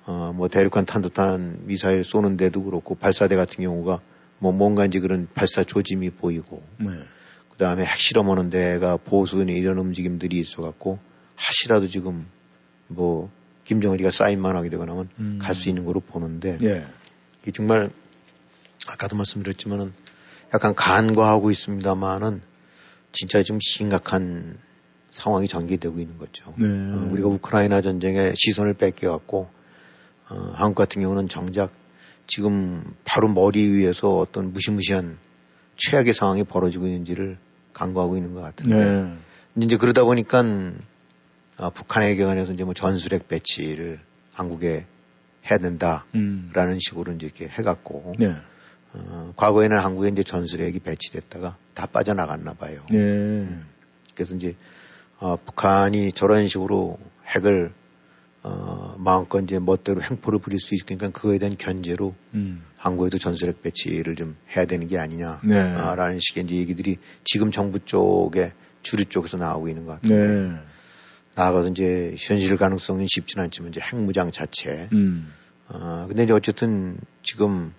[0.06, 4.02] 어, 뭐 대륙간 탄도탄 미사일 쏘는데도 그렇고 발사대 같은 경우가
[4.40, 6.88] 뭐 뭔가 이제 그런 발사 조짐이 보이고 네.
[7.50, 11.00] 그 다음에 핵실험하는 데가 보수는 이런 움직임들이 있어갖고
[11.36, 12.26] 하시라도 지금
[12.88, 13.30] 뭐
[13.72, 15.40] 김정은이가 사인만 하게 되거나 하면 음.
[15.42, 16.86] 갈수 있는 거로 보는데 예.
[17.42, 17.90] 이게 정말
[18.92, 19.94] 아까도 말씀드렸지만은
[20.54, 22.42] 약간 간과하고 있습니다만은
[23.14, 24.58] 진짜 좀 심각한
[25.10, 26.54] 상황이 전개되고 있는 거죠.
[26.58, 26.66] 네.
[26.68, 29.50] 어, 우리가 우크라이나 전쟁에 시선을 뺏겨갖고
[30.30, 31.72] 어, 한국 같은 경우는 정작
[32.28, 35.18] 지금 바로 머리 위에서 어떤 무시무시한
[35.78, 37.38] 최악의 상황이 벌어지고 있는지를
[37.72, 39.64] 간과하고 있는 것 같은데 네.
[39.64, 40.44] 이제 그러다 보니까
[41.62, 44.00] 아, 북한에게 관해서 이제 뭐 전술핵 배치를
[44.34, 44.86] 한국에
[45.50, 46.80] 해야 된다라는 음.
[46.80, 48.36] 식으로 이제 이렇게 해갖고 네.
[48.94, 52.82] 어, 과거에는 한국에 이제 전술핵이 배치됐다가 다 빠져나갔나 봐요.
[52.90, 53.48] 네.
[54.16, 54.56] 그래서 이제
[55.20, 56.98] 어, 북한이 저런 식으로
[57.28, 57.74] 핵을
[58.44, 62.64] 어, 마음껏 이제 멋대로 횡포를 부릴 수 있으니까 그거에 대한 견제로 음.
[62.76, 66.20] 한국에도 전술핵 배치를 좀 해야 되는 게 아니냐라는 네.
[66.20, 70.28] 식의 이제 얘기들이 지금 정부 쪽에 주류 쪽에서 나오고 있는 것 같아요.
[70.28, 70.58] 네.
[71.36, 74.90] 나아가서 이제 현실 가능성은 쉽지는 않지만 이제 핵무장 자체.
[74.92, 75.32] 음.
[75.68, 77.74] 어, 근데 이제 어쨌든 지금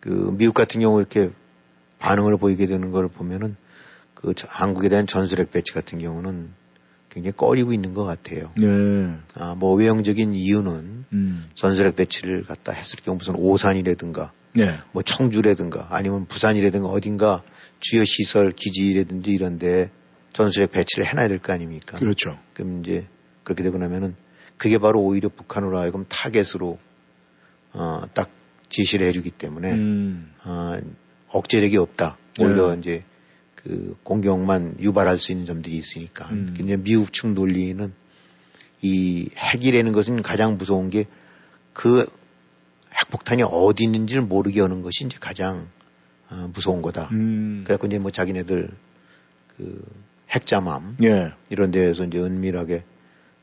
[0.00, 1.30] 그 미국 같은 경우 이렇게
[1.98, 3.56] 반응을 보이게 되는 걸 보면은
[4.14, 6.50] 그 저- 한국에 대한 전술핵 배치 같은 경우는
[7.10, 8.50] 굉장히 꺼리고 있는 것 같아요.
[8.56, 9.14] 네.
[9.34, 11.48] 아, 뭐 외형적인 이유는 음.
[11.54, 14.76] 전술핵 배치를 갖다 했을 경우 무슨 오산이라든가 네.
[14.92, 17.42] 뭐 청주라든가 아니면 부산이라든가 어딘가
[17.80, 19.90] 주요 시설 기지라든지 이런데
[20.34, 21.96] 전술핵 배치를 해놔야 될 거 아닙니까?
[21.96, 22.38] 그렇죠.
[22.52, 23.06] 그럼 이제
[23.42, 24.14] 그렇게 되고 나면은
[24.58, 26.78] 그게 바로 오히려 북한으로 하여금 타겟으로
[27.72, 28.30] 어, 딱
[28.68, 30.30] 지시를 해주기 때문에 음.
[30.44, 30.78] 어,
[31.28, 32.18] 억제력이 없다.
[32.40, 32.80] 오히려 네.
[32.80, 33.04] 이제
[33.54, 36.26] 그 공격만 유발할 수 있는 점들이 있으니까.
[36.30, 36.54] 음.
[36.56, 37.92] 근데 미국 측 논리는
[38.82, 41.06] 이 핵이라는 것은 가장 무서운 게
[41.74, 42.06] 그
[42.98, 45.68] 핵폭탄이 어디 있는지를 모르게 하는 것이 이제 가장
[46.30, 47.10] 어, 무서운 거다.
[47.12, 47.62] 음.
[47.66, 48.70] 그래갖고 이제 뭐 자기네들
[49.56, 49.84] 그
[50.34, 51.32] 핵잠함 예.
[51.50, 52.82] 이런 데에서 이제 은밀하게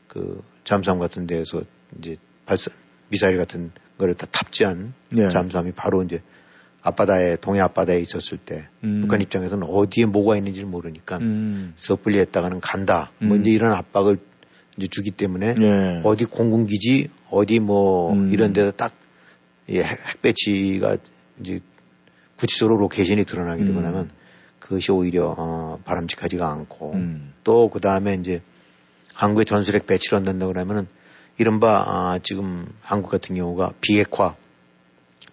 [0.08, 1.62] 그 잠수함 같은 데에서
[1.98, 2.70] 이제 발사
[3.08, 5.28] 미사일 같은 거를 다 탑재한 예.
[5.28, 6.20] 잠수함이 바로 이제
[6.82, 9.02] 앞바다에 동해 앞바다에 있었을 때 음.
[9.02, 11.72] 북한 입장에서는 어디에 뭐가 있는지를 모르니까 음.
[11.76, 13.12] 섣불리 했다가는 간다.
[13.20, 13.40] 뭐 음.
[13.40, 14.18] 이제 이런 압박을
[14.76, 16.00] 이제 주기 때문에 예.
[16.02, 18.32] 어디 공군기지 어디 뭐 음.
[18.32, 18.92] 이런 데서 딱이
[19.78, 20.96] 핵, 핵 배치가
[21.40, 21.60] 이제
[22.36, 23.82] 구체적으로 로케이션이 드러나게 되고 음.
[23.84, 24.10] 나면
[24.62, 27.32] 그것이 오히려 어, 바람직하지가 않고 음.
[27.42, 28.42] 또그 다음에 이제
[29.12, 30.86] 한국의 전술핵 배치를 한다고 그러면은
[31.36, 34.36] 이른바 아, 지금 한국 같은 경우가 비핵화,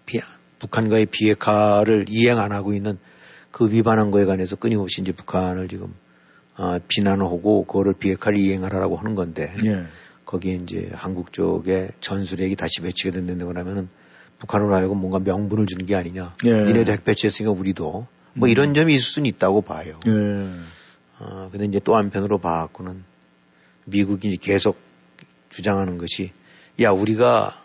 [0.04, 0.20] 비,
[0.58, 2.98] 북한과의 비핵화를 이행 안 하고 있는
[3.52, 5.94] 그 위반한 거에 관해서 끊임없이 이제 북한을 지금
[6.56, 9.84] 아, 비난을 하고 그거를 비핵화를 이행하라고 하는 건데 예.
[10.24, 13.88] 거기에 이제 한국 쪽에 전술핵이 다시 배치가 된다고 하면은
[14.40, 16.34] 북한으로 하여금 뭔가 명분을 주는 게 아니냐.
[16.46, 16.64] 예.
[16.64, 18.50] 니네도 핵 배치했으니까 우리도 뭐 음.
[18.50, 19.98] 이런 점이 있을 수는 있다고 봐요.
[20.06, 20.10] 예.
[21.18, 23.04] 어, 근데 이제 또 한편으로 봐갖고는
[23.84, 24.78] 미국이 이제 계속
[25.50, 26.32] 주장하는 것이
[26.80, 27.62] 야, 우리가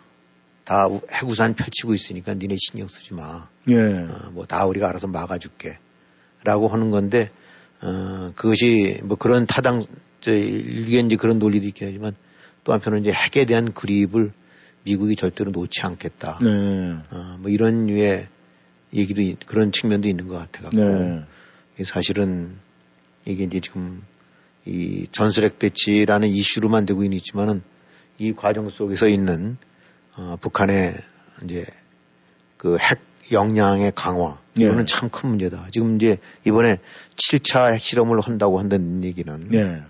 [0.64, 3.48] 다 우- 핵우산 펼치고 있으니까 니네 신경 쓰지 마.
[3.68, 3.74] 예.
[3.76, 5.78] 어, 뭐다 우리가 알아서 막아줄게.
[6.44, 7.30] 라고 하는 건데,
[7.80, 9.84] 어, 그것이 뭐 그런 타당,
[10.20, 12.14] 저, 일개 이제 그런 논리도 있긴 하지만
[12.64, 14.32] 또 한편으로 이제 핵에 대한 그립을
[14.84, 16.38] 미국이 절대로 놓지 않겠다.
[16.42, 16.48] 네.
[17.10, 18.28] 어, 뭐 이런 류의
[18.96, 20.76] 얘기도, 있- 그런 측면도 있는 것 같아갖고.
[20.76, 21.24] 네.
[21.84, 22.56] 사실은
[23.24, 24.02] 이게 이제 지금
[24.64, 27.62] 이 전술핵 배치라는 이슈로만 되고 있지만은
[28.18, 29.58] 이 과정 속에서 있는
[30.16, 30.96] 어, 북한의
[31.44, 31.66] 이제
[32.56, 32.98] 그 핵
[33.32, 34.84] 역량의 강화 이거는 예.
[34.86, 35.66] 참큰 문제다.
[35.72, 36.78] 지금 이제 이번에
[37.16, 39.82] 7차 핵실험을 한다고 한다는 얘기는 예.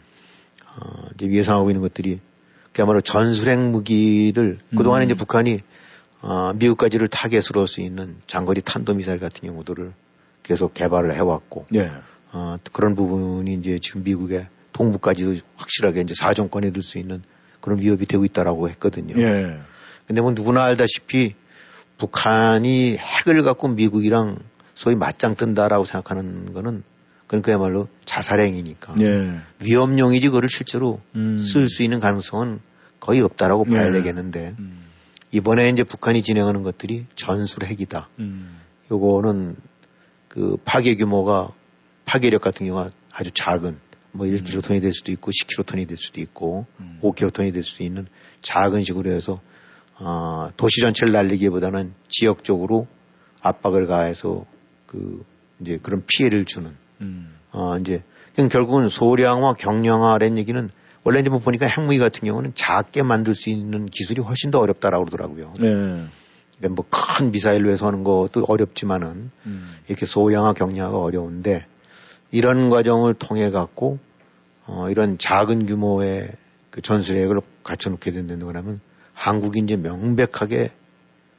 [0.76, 2.18] 어, 이제 예상하고 있는 것들이
[2.72, 5.11] 그야말로 전술핵 무기를 그동안에 음.
[5.11, 5.61] 이제 북한이
[6.22, 9.92] 어, 미국까지를 타겟으로 할 수 있는 장거리 탄도미사일 같은 경우들을
[10.42, 11.90] 계속 개발을 해왔고 예.
[12.32, 17.22] 어, 그런 부분이 이제 지금 미국의 동부까지도 확실하게 이제 사정권에 들 수 있는
[17.60, 19.14] 그런 위협이 되고 있다라고 했거든요.
[19.18, 19.58] 예.
[20.06, 21.34] 근데 뭐 누구나 알다시피
[21.98, 24.38] 북한이 핵을 갖고 미국이랑
[24.74, 26.82] 소위 맞짱 뜬다라고 생각하는 거는
[27.26, 29.40] 그건 그야말로 자살행위니까 예.
[29.64, 31.38] 위험용이지 그거를 실제로 음.
[31.38, 32.60] 쓸수 있는 가능성은
[33.00, 33.92] 거의 없다라고 봐야 예.
[33.92, 34.86] 되겠는데 음.
[35.37, 38.09] 이번에 이제 북한이 진행하는 것들이 전술 핵이다.
[38.20, 38.59] 음.
[38.91, 39.57] 요거는
[40.28, 41.53] 그 파괴 규모가
[42.07, 43.78] 파괴력 같은 경우가 아주 작은
[44.12, 47.01] 뭐 1킬로톤이 될 수도 있고 10킬로톤이 될 수도 있고 음.
[47.03, 48.07] 5킬로톤이 될 수도 있는
[48.41, 49.39] 작은 식으로 해서
[49.99, 52.87] 어, 도시 전체를 날리기보다는 지역적으로
[53.43, 54.47] 압박을 가해서
[54.87, 55.22] 그
[55.61, 57.34] 이제 그런 피해를 주는 음.
[57.53, 58.03] 어 이제
[58.34, 60.70] 그냥 결국은 소량화 경량화라는 얘기는
[61.07, 65.04] 원래 이제 뭐 보니까 핵무기 같은 경우는 작게 만들 수 있는 기술이 훨씬 더 어렵다라고
[65.04, 65.52] 그러더라고요.
[65.61, 66.04] 네.
[66.59, 69.76] 그러니까 뭐큰 미사일로 해서 하는 것도 어렵지만은 음.
[69.86, 71.64] 이렇게 소량화 경량화가 어려운데
[72.32, 74.00] 이런 과정을 통해 갖고
[74.66, 76.32] 어 이런 작은 규모의
[76.70, 78.80] 그 전술핵을 갖춰 놓게 된다는 거라면
[79.14, 80.72] 한국이 이제 명백하게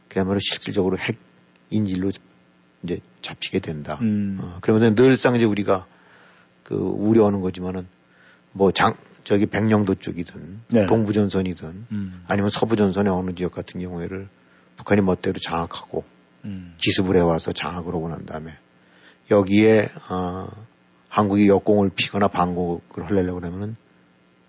[0.07, 1.17] 그야말로 실질적으로 핵
[1.71, 2.11] 인질로
[2.83, 3.99] 이제 잡히게 된다.
[4.01, 4.39] 음.
[4.41, 5.85] 어, 그러면서 늘상 이제 우리가
[6.63, 7.85] 그 우려하는 거지만은
[8.53, 8.95] 뭐 장
[9.27, 10.85] 저기 백령도 쪽이든 네.
[10.85, 12.23] 동부전선이든 음.
[12.29, 14.29] 아니면 서부전선의 어느 지역 같은 경우에를
[14.77, 16.05] 북한이 멋대로 장악하고
[16.45, 16.75] 음.
[16.77, 18.53] 기습을 해와서 장악을 하고 난 다음에
[19.29, 20.47] 여기에 어,
[21.09, 23.75] 한국이 역공을 피거나 반공을 하려고 그러면은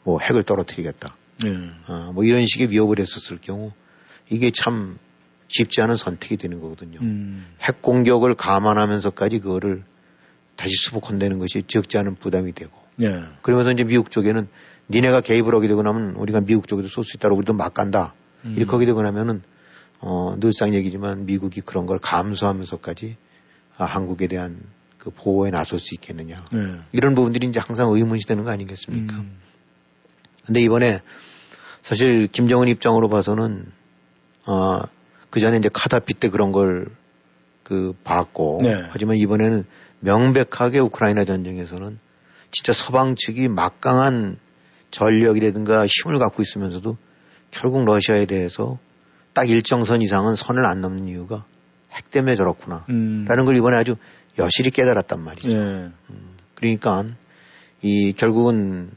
[0.05, 1.17] 뭐 핵을 떨어뜨리겠다.
[1.43, 1.71] 네.
[1.89, 3.73] 어, 뭐 이런 식의 위협을 했었을 경우
[4.31, 4.97] 이게 참
[5.49, 7.01] 쉽지 않은 선택이 되는 거거든요.
[7.01, 7.49] 음.
[7.61, 9.83] 핵 공격을 감안하면서까지 그거를
[10.55, 13.23] 다시 수복한다는 것이 적지 않은 부담이 되고 네.
[13.43, 14.49] 그러면서 이제 미국 쪽에는
[14.91, 18.15] 니네가 개입을 하게 되고 나면 우리가 미국 쪽에도 쏠 수 있다고 우리도 막 간다.
[18.45, 18.55] 음.
[18.57, 19.43] 이렇게 하게 되고 나면은
[20.01, 23.17] 어, 늘상 얘기지만 미국이 그런 걸 감수하면서까지
[23.77, 24.61] 아, 한국에 대한
[24.99, 26.37] 그 보호에 나설 수 있겠느냐.
[26.53, 26.79] 네.
[26.93, 29.17] 이런 부분들이 이제 항상 의문이 되는 거 아니겠습니까?
[29.17, 29.37] 음.
[30.47, 31.01] 근데 이번에
[31.83, 33.67] 사실 김정은 입장으로 봐서는
[34.47, 34.81] 어,
[35.31, 36.87] 그 전에 이제 카다피 때 그런 걸
[37.69, 38.83] 그 봤고 네.
[38.89, 39.67] 하지만 이번에는
[40.01, 41.99] 명백하게 우크라이나 전쟁에서는
[42.51, 44.39] 진짜 서방 측이 막강한
[44.91, 46.97] 전력이라든가 힘을 갖고 있으면서도
[47.51, 48.79] 결국 러시아에 대해서
[49.33, 51.45] 딱 일정선 이상은 선을 안 넘는 이유가
[51.93, 52.85] 핵 때문에 저렇구나.
[52.89, 53.25] 음.
[53.29, 53.97] 라는 걸 이번에 아주
[54.39, 55.49] 여실히 깨달았단 말이죠.
[55.49, 55.91] 네.
[56.55, 57.05] 그러니까
[57.83, 58.91] 이 결국은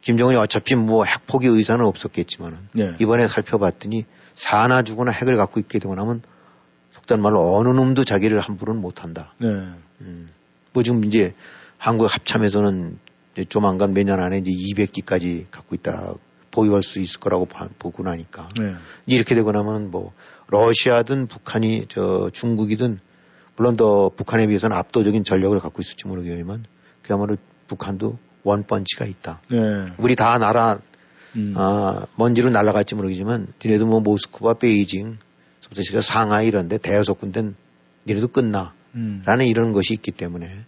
[0.00, 2.94] 김정은이 어차피 뭐 핵포기 의사는 없었겠지만은 네.
[3.00, 6.22] 이번에 살펴봤더니 사나 죽거나 핵을 갖고 있게 되고 나면
[6.92, 9.32] 속단 말로 어느 놈도 자기를 함부로는 못한다.
[9.38, 9.48] 네.
[10.00, 10.28] 음.
[10.72, 11.34] 뭐 지금 이제
[11.84, 12.98] 한국 합참에서는
[13.50, 16.14] 조만간 몇 년 안에 이제 200기까지 갖고 있다
[16.50, 18.74] 보유할 수 있을 거라고 봐- 보고 나니까 네.
[19.06, 20.12] 이렇게 되고 나면 뭐
[20.48, 23.00] 러시아든 북한이 저 중국이든
[23.56, 26.64] 물론 더 북한에 비해서는 압도적인 전력을 갖고 있을지 모르겠지만
[27.02, 29.40] 그야말로 북한도 원펀치가 있다.
[29.50, 29.58] 네.
[29.98, 30.78] 우리 다 나라
[31.36, 31.52] 음.
[31.56, 35.18] 아, 먼지로 날아갈지 모르겠지만 니네도 뭐 모스크바, 베이징,
[35.60, 37.56] 소프트시가 상하이 이런데 대여섯 군데는
[38.06, 38.72] 니네도 끝나.
[38.94, 39.22] 음.
[39.26, 40.64] 라는 이런 것이 있기 때문에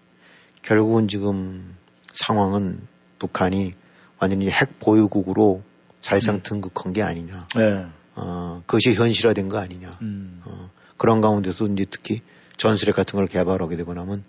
[0.66, 1.76] 결국은 지금
[2.12, 2.80] 상황은
[3.20, 3.74] 북한이
[4.18, 5.62] 완전히 핵 보유국으로
[6.02, 7.46] 사실상 등극한 게 아니냐.
[7.54, 7.86] 네.
[8.16, 9.92] 어, 그것이 현실화된 거 아니냐.
[10.02, 10.42] 음.
[10.44, 12.20] 어, 그런 가운데서 이제 특히
[12.56, 14.24] 전술핵 같은 걸 개발하게 되고 나면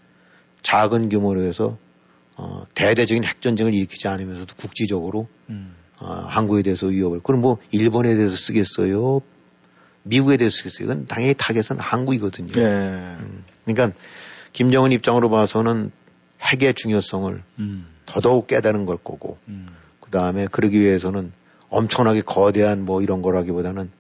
[0.62, 1.78] 작은 규모로 해서
[2.36, 5.74] 어, 대대적인 핵전쟁을 일으키지 않으면서도 국지적으로 음.
[6.00, 9.22] 어, 한국에 대해서 위협을 그럼 뭐 일본에 대해서 쓰겠어요?
[10.04, 10.86] 미국에 대해서 쓰겠어요?
[10.86, 12.54] 이건 당연히 타겟은 한국이거든요.
[12.54, 12.64] 네.
[12.64, 13.98] 음, 그러니까
[14.54, 15.92] 김정은 입장으로 봐서는
[16.42, 17.88] 핵의 중요성을 음.
[18.06, 19.68] 더더욱 깨달은 걸 거고 음.
[20.00, 21.32] 그 다음에 그러기 위해서는
[21.70, 23.92] 엄청나게 거대한 뭐 이런 거라기보다는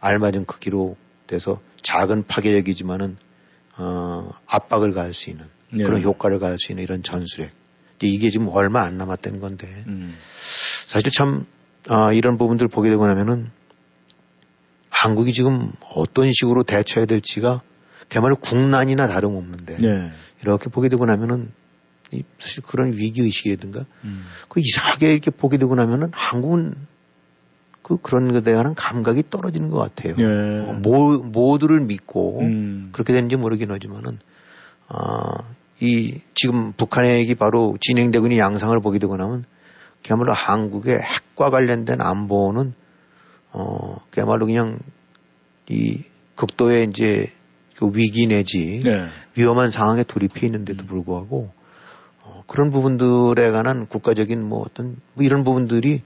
[0.00, 3.16] 알맞은 크기로 돼서 작은 파괴력이지만은
[3.78, 5.84] 어, 압박을 가할 수 있는 네.
[5.84, 7.50] 그런 효과를 가할 수 있는 이런 전술핵.
[8.02, 10.16] 이게 지금 얼마 안 남았다는 건데 음.
[10.84, 11.46] 사실 참
[11.88, 13.50] 아, 이런 부분들 보게 되고 나면은
[14.90, 17.62] 한국이 지금 어떤 식으로 대처해야 될지가
[18.08, 20.10] 그야말로 국난이나 다름없는데 네.
[20.42, 21.61] 이렇게 보게 되고 나면은 이
[22.38, 24.24] 사실 그런 위기 의식이라든가 음.
[24.48, 26.74] 그 이상하게 이렇게 보게 되고 나면은 한국은
[27.82, 30.16] 그 그런 것에 대한 감각이 떨어지는 것 같아요.
[30.16, 30.24] 네.
[30.24, 32.88] 어, 모, 모두를 믿고 음.
[32.92, 34.18] 그렇게 되는지 모르긴 하지만은
[34.88, 39.44] 아, 이 지금 북한의 얘기 바로 진행되고 있는 양상을 보게 되고 나면
[40.04, 42.74] 그야말로 한국의 핵과 관련된 안보는
[43.52, 44.78] 어 그야말로 그냥
[45.68, 46.02] 이
[46.36, 47.32] 극도의 이제
[47.76, 49.08] 그 위기 내지 네.
[49.36, 51.61] 위험한 상황에 돌입해 있는데도 불구하고 어,
[52.46, 56.02] 그런 부분들에 관한 국가적인 뭐 어떤 뭐 이런 부분들이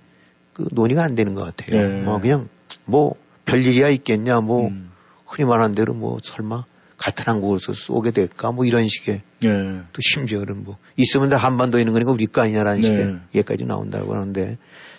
[0.53, 1.81] 그 논의가 안 되는 것 같아요.
[1.81, 2.03] 네.
[2.03, 2.49] 뭐 그냥
[2.85, 3.15] 뭐
[3.45, 4.91] 별일이야 있겠냐 뭐 음.
[5.27, 6.65] 흔히 말하는 대로 뭐 설마
[6.97, 9.49] 같은 항공에서 쏘게 될까 뭐 이런 식의 네.
[9.93, 12.87] 또 심지어는 뭐 있으면 다 한반도에 있는 거니까 우리 거 아니냐라는 네.
[12.87, 14.57] 식의 얘기까지 나온다고 하는데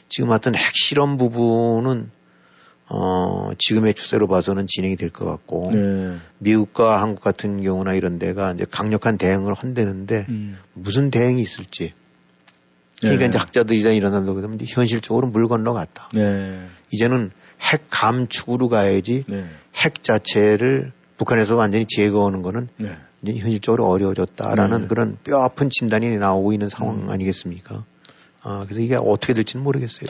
[0.09, 2.11] 지금 어떤 핵실험 부분은
[2.89, 6.17] 어, 지금의 추세로 봐서는 진행이 될 것 같고 네.
[6.39, 10.57] 미국과 한국 같은 경우나 이런 데가 이제 강력한 대응을 한대는데 음.
[10.73, 11.93] 무슨 대응이 있을지
[12.99, 13.27] 그러니까 네.
[13.27, 16.09] 이제 학자들이나 이런 사람들 이제 현실적으로 물 건너갔다.
[16.13, 16.65] 네.
[16.91, 17.31] 이제는
[17.61, 19.45] 핵 감축으로 가야지 네.
[19.75, 22.95] 핵 자체를 북한에서 완전히 제거하는 거는 네.
[23.21, 24.88] 이제 현실적으로 어려워졌다라는 네.
[24.88, 27.09] 그런 뼈 아픈 진단이 나오고 있는 상황 음.
[27.09, 27.83] 아니겠습니까?
[28.43, 30.09] 아, 그래서 이게 어떻게 될지는 모르겠어요.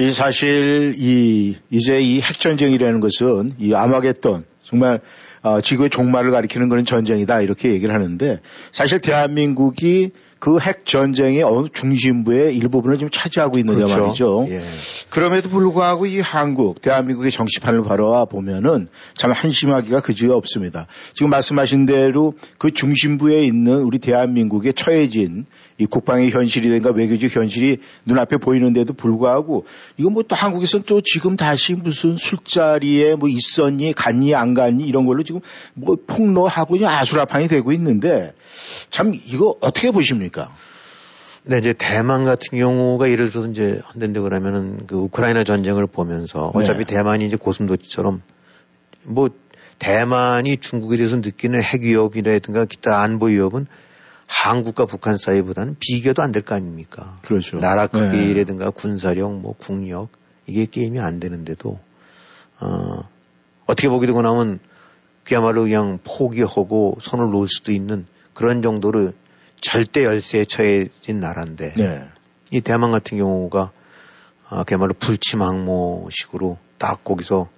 [0.00, 5.00] 이 사실 이 이제 이 핵전쟁이라는 것은 이 아마겟돈 정말
[5.42, 8.40] 어, 지구의 종말을 가리키는 그런 전쟁이다 이렇게 얘기를 하는데
[8.72, 14.46] 사실 대한민국이 그 핵 전쟁의 어느 중심부의 일부분을 지금 차지하고 있느냐 말이죠.
[14.48, 14.62] 예.
[15.10, 20.86] 그럼에도 불구하고 이 한국, 대한민국의 정치판을 바라와 보면은 참 한심하기가 그지가 없습니다.
[21.12, 25.44] 지금 말씀하신 대로 그 중심부에 있는 우리 대한민국에 처해진
[25.80, 29.66] 이 국방의 현실이든가 외교적 현실이 눈앞에 보이는데도 불구하고
[29.98, 35.04] 이건 뭐 또 한국에서는 또 지금 다시 무슨 술자리에 뭐 있었니, 갔니, 안 갔니 이런
[35.04, 35.40] 걸로 지금
[35.74, 38.32] 뭐 폭로하고 아수라판이 되고 있는데
[38.90, 40.54] 참 이거 어떻게 보십니까?
[41.42, 46.84] 네, 이제 대만 같은 경우가 예를 들어서 이제 한다는데 그러면은 그 우크라이나 전쟁을 보면서 어차피
[46.84, 46.94] 네.
[46.94, 48.22] 대만이 이제 고슴도치처럼
[49.02, 49.30] 뭐
[49.80, 53.66] 대만이 중국에 대해서 느끼는 핵 위협이라든가 기타 안보 위협은
[54.32, 57.18] 한국과 북한 사이보다는 비교도 안 될 거 아닙니까?
[57.22, 57.58] 그렇죠.
[57.58, 57.98] 나라 네.
[57.98, 60.08] 크기라든가 군사력, 뭐 국력
[60.46, 61.78] 이게 게임이 안 되는데도
[62.60, 63.02] 어,
[63.66, 64.60] 어떻게 보게 되고 나면
[65.24, 69.12] 그야말로 그냥 포기하고 손을 놓을 수도 있는 그런 정도로
[69.60, 72.08] 절대 열세에 처해진 나라인데 네.
[72.52, 73.72] 이 대만 같은 경우가
[74.48, 77.48] 아, 그야말로 불침항모식으로 딱 거기서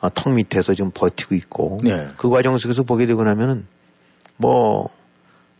[0.00, 2.08] 아, 턱 밑에서 지금 버티고 있고 네.
[2.16, 3.66] 그 과정 속에서 보게 되고 나면은
[4.36, 4.90] 뭐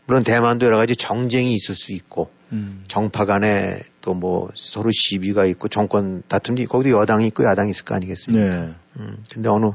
[0.07, 2.83] 물론 대만도 여러 가지 정쟁이 있을 수 있고 음.
[2.87, 7.93] 정파 간에 또 뭐 서로 시비가 있고 정권 다툼이 거기도 여당이 있고 야당이 있을 거
[7.93, 8.45] 아니겠습니까?
[8.55, 8.73] 네.
[8.99, 9.71] 음, 근데 어느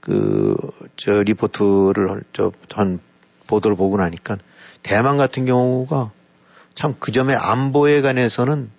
[0.00, 0.56] 그
[0.96, 2.98] 저 리포트를 저 전
[3.46, 4.38] 보도를 보고 나니까
[4.82, 6.10] 대만 같은 경우가
[6.74, 8.70] 참 그 점에 안보에 관해서는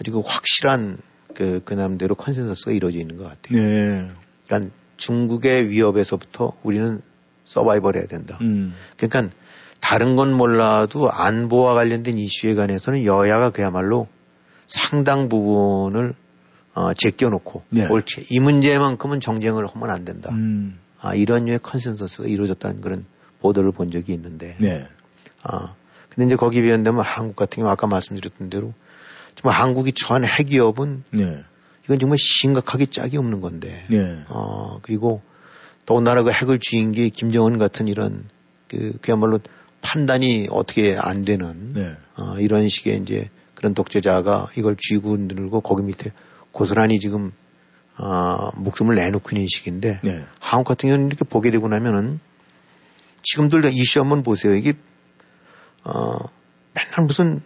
[0.00, 0.98] 아주 그 확실한
[1.34, 3.60] 그, 그 나름대로 consensus가 이루어져 있는 것 같아요.
[3.62, 4.10] 네.
[4.46, 7.02] 그러니까 중국의 위협에서부터 우리는
[7.44, 8.38] 서바이벌 해야 된다.
[8.40, 8.74] 음.
[8.96, 9.34] 그러니까
[9.80, 14.08] 다른 건 몰라도 안보와 관련된 이슈에 관해서는 여야가 그야말로
[14.66, 16.14] 상당 부분을
[16.74, 17.86] 어, 제껴놓고 네.
[17.88, 20.30] 옳지 이 문제만큼은 정쟁을 하면 안 된다.
[20.32, 20.78] 음.
[21.00, 23.06] 아, 이런 류의 consensus가 이루어졌다는 그런
[23.40, 24.86] 보도를 본 적이 있는데 네.
[25.42, 25.74] 아,
[26.10, 28.74] 근데 이제 거기 비한다면 한국 같은 경우 아까 말씀드렸던 대로
[29.34, 31.44] 정말 한국이 처한 핵위협은 네.
[31.84, 34.24] 이건 정말 심각하게 짝이 없는 건데 네.
[34.28, 35.22] 어, 그리고
[35.84, 38.24] 더군다나 그 핵을 쥐인 게 김정은 같은 이런
[38.68, 39.38] 그, 그야말로
[39.86, 41.92] 판단이 어떻게 안 되는 네.
[42.16, 46.12] 어, 이런 식의 이제 그런 독재자가 이걸 쥐고 늘고 거기 밑에
[46.50, 47.32] 고스란히 지금
[47.96, 50.24] 어, 목숨을 내놓고 있는 시기인데 네.
[50.40, 52.18] 한국 같은 경우는 이렇게 보게 되고 나면은
[53.22, 54.56] 지금들 이슈 한번 보세요.
[54.56, 54.74] 이게
[55.84, 56.18] 어,
[56.74, 57.40] 맨날 무슨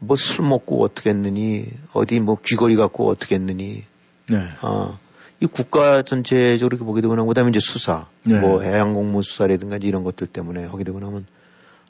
[0.00, 3.84] 뭐 술 먹고 어떻게 했느니 어디 뭐 귀걸이 갖고 어떻게 했느니
[4.28, 4.48] 네.
[4.62, 4.98] 어,
[5.40, 8.38] 이 국가 전체적으로 이렇게 보게 되고 나면 그다음에 이제 수사, 네.
[8.40, 11.26] 뭐 해양공무 수사라든가 이런 것들 때문에 하게 되고 나면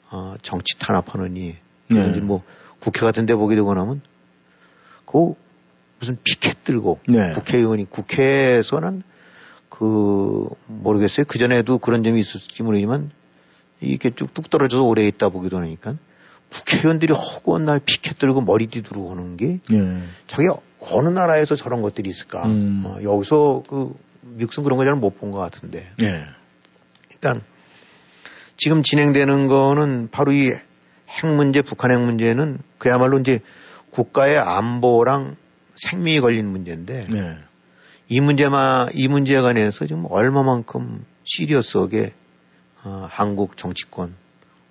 [0.09, 1.55] 어, 정치 탄압하느니
[1.89, 2.19] 네.
[2.19, 2.43] 뭐
[2.79, 4.01] 국회 같은 데 보게 되고 나면
[5.05, 5.33] 그
[5.99, 7.31] 무슨 피켓 들고 네.
[7.33, 9.03] 국회의원이 국회에서는
[9.69, 11.25] 그 모르겠어요.
[11.27, 13.11] 그 전에도 그런 점이 있었을지 모르지만
[13.81, 15.95] 이게 쭉 뚝 떨어져서 오래 있다 보기도 하니까
[16.51, 20.03] 국회의원들이 허구한 날 피켓 들고 머리 뒤두르고 오는 게 네.
[20.27, 20.47] 저게
[20.79, 22.45] 어느 나라에서 저런 것들이 있을까?
[22.45, 22.83] 음.
[22.85, 25.87] 어, 여기서 그 미국은 그런 거 잘 못 본 것 같은데.
[25.97, 26.23] 네.
[27.11, 27.41] 일단
[28.57, 30.53] 지금 진행되는 거는 바로 이
[31.07, 33.39] 핵 문제, 북한 핵 문제는 그야말로 이제
[33.91, 35.35] 국가의 안보랑
[35.75, 37.37] 생명이 걸린 문제인데 네.
[38.09, 42.13] 이 문제만 이 문제에 관해서 지금 얼마만큼 시리어스하게
[42.83, 44.13] 어, 한국 정치권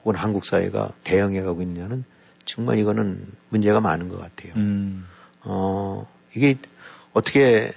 [0.00, 2.04] 혹은 한국 사회가 대응해 가고 있냐는
[2.44, 4.52] 정말 이거는 문제가 많은 것 같아요.
[4.56, 5.06] 음.
[5.42, 6.56] 어, 이게
[7.12, 7.72] 어떻게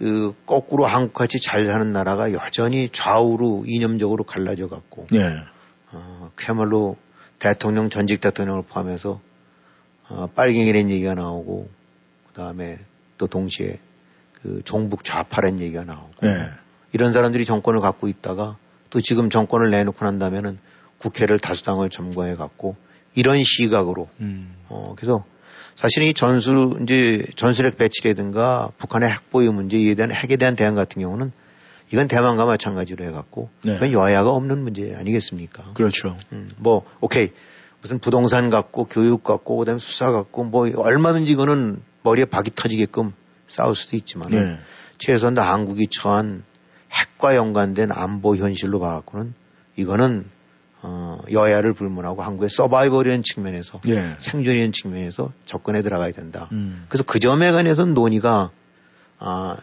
[0.00, 5.18] 그 거꾸로 한국같이 잘 사는 나라가 여전히 좌우로 이념적으로 갈라져 갖고 네.
[5.92, 6.96] 어, 그야말로
[7.38, 9.20] 대통령 전직 대통령을 포함해서
[10.08, 11.68] 어, 빨갱이라는 얘기가 나오고
[12.28, 12.78] 그다음에
[13.18, 13.78] 또 동시에
[14.40, 16.48] 그 종북 좌파라는 얘기가 나오고 네.
[16.94, 18.56] 이런 사람들이 정권을 갖고 있다가
[18.88, 20.58] 또 지금 정권을 내놓고 난다면은
[20.96, 22.74] 국회를 다수당을 점거해 갖고
[23.14, 24.54] 이런 시각으로 음.
[24.70, 25.26] 어, 그래서
[25.80, 30.74] 사실 이 전술, 이제 전술핵 배치라든가 북한의 핵 보유 문제, 이에 대한 핵에 대한 대응
[30.74, 31.32] 같은 경우는
[31.90, 33.76] 이건 대만과 마찬가지로 해갖고 네.
[33.76, 35.72] 이건 여야가 없는 문제 아니겠습니까?
[35.72, 36.18] 그렇죠.
[36.32, 37.30] 음, 뭐, 오케이.
[37.80, 43.14] 무슨 부동산 갖고 교육 갖고 그다음에 수사 갖고 뭐 얼마든지 이거는 머리에 박이 터지게끔
[43.46, 44.58] 싸울 수도 있지만 네.
[44.98, 46.44] 최소한 한국이 처한
[46.92, 49.32] 핵과 연관된 안보 현실로 봐갖고는
[49.76, 50.26] 이거는
[50.82, 54.16] 어, 여야를 불문하고 한국의 서바이벌이라는 측면에서 예.
[54.18, 56.48] 생존이라는 측면에서 접근해 들어가야 된다.
[56.52, 56.86] 음.
[56.88, 58.50] 그래서 그 점에 관해서는 논의가
[59.18, 59.56] 아,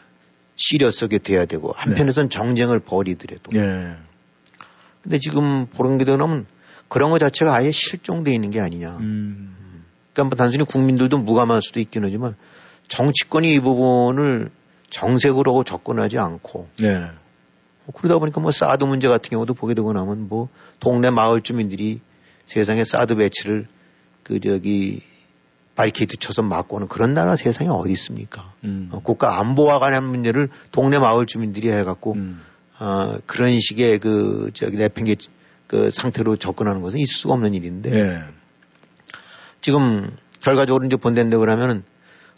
[0.56, 3.52] 시리어스하게 돼야 되고 한편에서는 정쟁을 벌이더라도.
[3.56, 3.96] 예.
[5.02, 6.46] 근데 지금 보는 게 되면
[6.88, 8.98] 그런 것 자체가 아예 실종돼 있는 게 아니냐.
[8.98, 9.56] 음.
[10.14, 12.36] 그러니까 뭐 단순히 국민들도 무감할 수도 있긴 하지만
[12.88, 14.50] 정치권이 이 부분을
[14.90, 17.08] 정색으로 하고 접근하지 않고 예.
[17.88, 22.02] 뭐 그러다 보니까 뭐 사드 문제 같은 경우도 보게 되고 나면 뭐 동네 마을 주민들이
[22.46, 23.68] 세상에 사드 배치를
[24.24, 25.02] 그 저기
[25.76, 28.52] 바리케이트 쳐서 막고 하는 그런 나라 세상에 어디 있습니까?
[28.66, 28.90] 음.
[28.92, 32.42] 어, 국가 안보와 관한 문제를 동네 마을 주민들이 해갖고 음.
[32.80, 35.16] 어, 그런 식의 그 저기 내팽개
[35.68, 38.24] 그 상태로 접근하는 것은 있을 수가 없는 일인데 예.
[39.62, 41.84] 지금 결과적으로 이제 본다는데 그러면은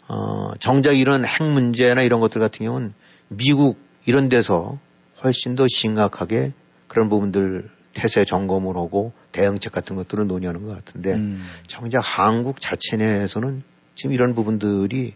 [0.06, 2.94] 어, 정작 이런 핵 문제나 이런 것들 같은 경우는
[3.28, 4.78] 미국 이런 데서
[5.22, 6.52] 훨씬 더 심각하게
[6.88, 11.44] 그런 부분들 태세 점검을 하고 대응책 같은 것들을 논의하는 것 같은데 음.
[11.66, 13.62] 정작 한국 자체 내에서는
[13.94, 15.14] 지금 이런 부분들이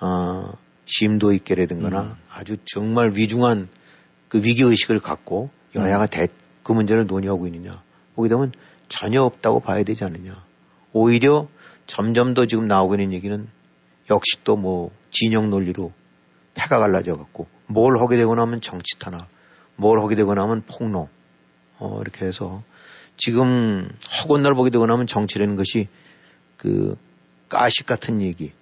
[0.00, 0.52] 어,
[0.86, 2.14] 심도 있게라든가나 음.
[2.30, 3.68] 아주 정말 위중한
[4.28, 6.28] 그 위기 의식을 갖고 여야가 대,
[6.62, 7.82] 그 문제를 논의하고 있느냐
[8.14, 8.52] 보게 되면
[8.88, 10.32] 전혀 없다고 봐야 되지 않느냐
[10.92, 11.48] 오히려
[11.86, 13.48] 점점 더 지금 나오고 있는 얘기는
[14.10, 15.92] 역시 또 뭐 진영 논리로
[16.54, 19.26] 패가 갈라져 갖고 뭘 하게 되고 나면 정치 탄압,
[19.76, 21.08] 뭘 하게 되고 나면 폭로,
[21.78, 22.62] 어, 이렇게 해서
[23.16, 23.88] 지금
[24.22, 25.88] 허건 날 보게 되고 나면 정치라는 것이
[26.56, 26.96] 그
[27.48, 28.52] 가식 같은 얘기,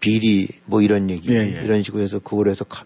[0.00, 1.62] 비리 뭐 이런 얘기 예, 예.
[1.62, 2.84] 이런 식으로 해서 그걸 해서 가-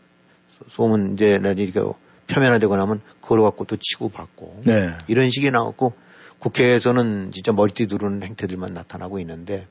[0.69, 1.93] 소문 이제 나니까
[2.27, 4.93] 표면화되고 나면 그걸 갖고 또 치고받고 네.
[5.07, 5.95] 이런 식이 나왔고
[6.39, 9.67] 국회에서는 진짜 머리띠 두르는 행태들만 나타나고 있는데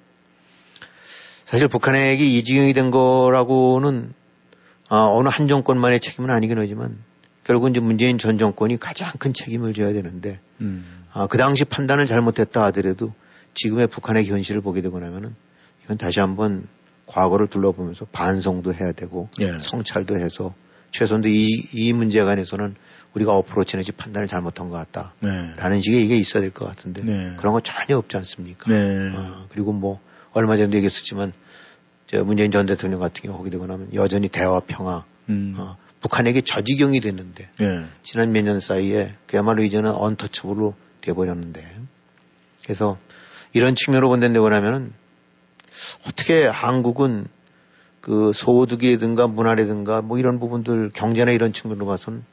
[1.43, 4.13] 사실 북한 핵이 이 지경이 된 거라고는
[4.89, 6.97] 아, 어느 한 정권만의 책임은 아니긴 하지만
[7.43, 11.05] 결국 이제 문재인 전 정권이 가장 큰 책임을 져야 되는데 음.
[11.13, 13.13] 아, 그 당시 판단을 잘못했다 하더라도
[13.53, 15.35] 지금의 북한의 현실을 보게 되고 나면은
[15.85, 16.67] 이건 다시 한번
[17.07, 19.57] 과거를 둘러보면서 반성도 해야 되고 예.
[19.61, 20.53] 성찰도 해서
[20.91, 22.75] 최소한도 이, 이 문제에 관해서는
[23.13, 25.13] 우리가 어프로치 내지 판단을 잘못한 것 같다.
[25.19, 25.53] 네.
[25.57, 27.33] 라는 식의 이게 있어야 될 것 같은데 네.
[27.37, 28.69] 그런 거 전혀 없지 않습니까?
[28.71, 29.11] 네.
[29.15, 29.99] 어, 그리고 뭐
[30.33, 31.31] 얼마 전에도 얘기했었지만
[32.07, 35.55] 저 문재인 전 대통령 같은 경우 하게 되고 나면 여전히 대화 평화 음.
[35.57, 37.85] 어, 북한에게 저지경이 됐는데 예.
[38.03, 41.65] 지난 몇 년 사이에 그야말로 이제는 언터처블로 돼버렸는데
[42.63, 42.97] 그래서
[43.53, 44.93] 이런 측면으로 본다고 하면은
[46.07, 47.27] 어떻게 한국은
[48.01, 52.23] 그 소득이든가 문화라든가 뭐 이런 부분들 경제나 이런 측면으로 봐서는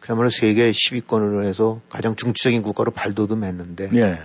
[0.00, 4.20] 그야말로 세계 10위권으로 해서 가장 중추적인 국가로 발돋움했는데 예.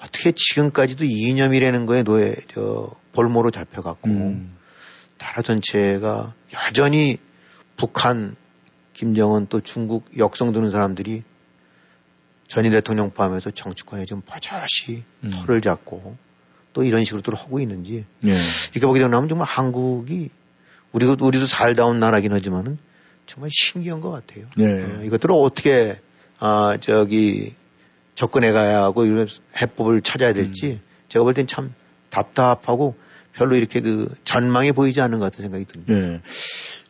[0.00, 4.56] 어떻게 지금까지도 이념이라는 거에 노예 저 볼모로 잡혀갖고 음.
[5.18, 7.18] 나라 전체가 여전히
[7.76, 8.36] 북한,
[8.92, 11.22] 김정은 또 중국 역성 드는 사람들이
[12.46, 15.30] 전임 대통령 포함해서 정치권에 좀 버젓이 음.
[15.30, 16.16] 털을 잡고
[16.72, 18.30] 또 이런 식으로들 하고 있는지 예.
[18.72, 20.30] 이렇게 보게 되면 정말 한국이
[20.92, 22.78] 우리도 우리도 살다 온 나라긴 하지만은
[23.26, 24.46] 정말 신기한 것 같아요.
[24.58, 24.64] 예.
[24.64, 26.00] 어, 이것들을 어떻게
[26.40, 27.54] 아 저기
[28.18, 29.28] 접근해 가야 하고 이런
[29.62, 31.72] 해법을 찾아야 될지 제가 볼 땐 참
[32.10, 32.96] 답답하고
[33.32, 35.94] 별로 이렇게 그 전망이 보이지 않는 것 같은 생각이 듭니다.
[35.94, 36.20] 예.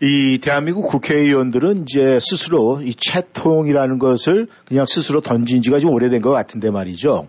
[0.00, 6.30] 이 대한민국 국회의원들은 이제 스스로 이 채통이라는 것을 그냥 스스로 던진 지가 좀 오래된 것
[6.30, 7.28] 같은데 말이죠.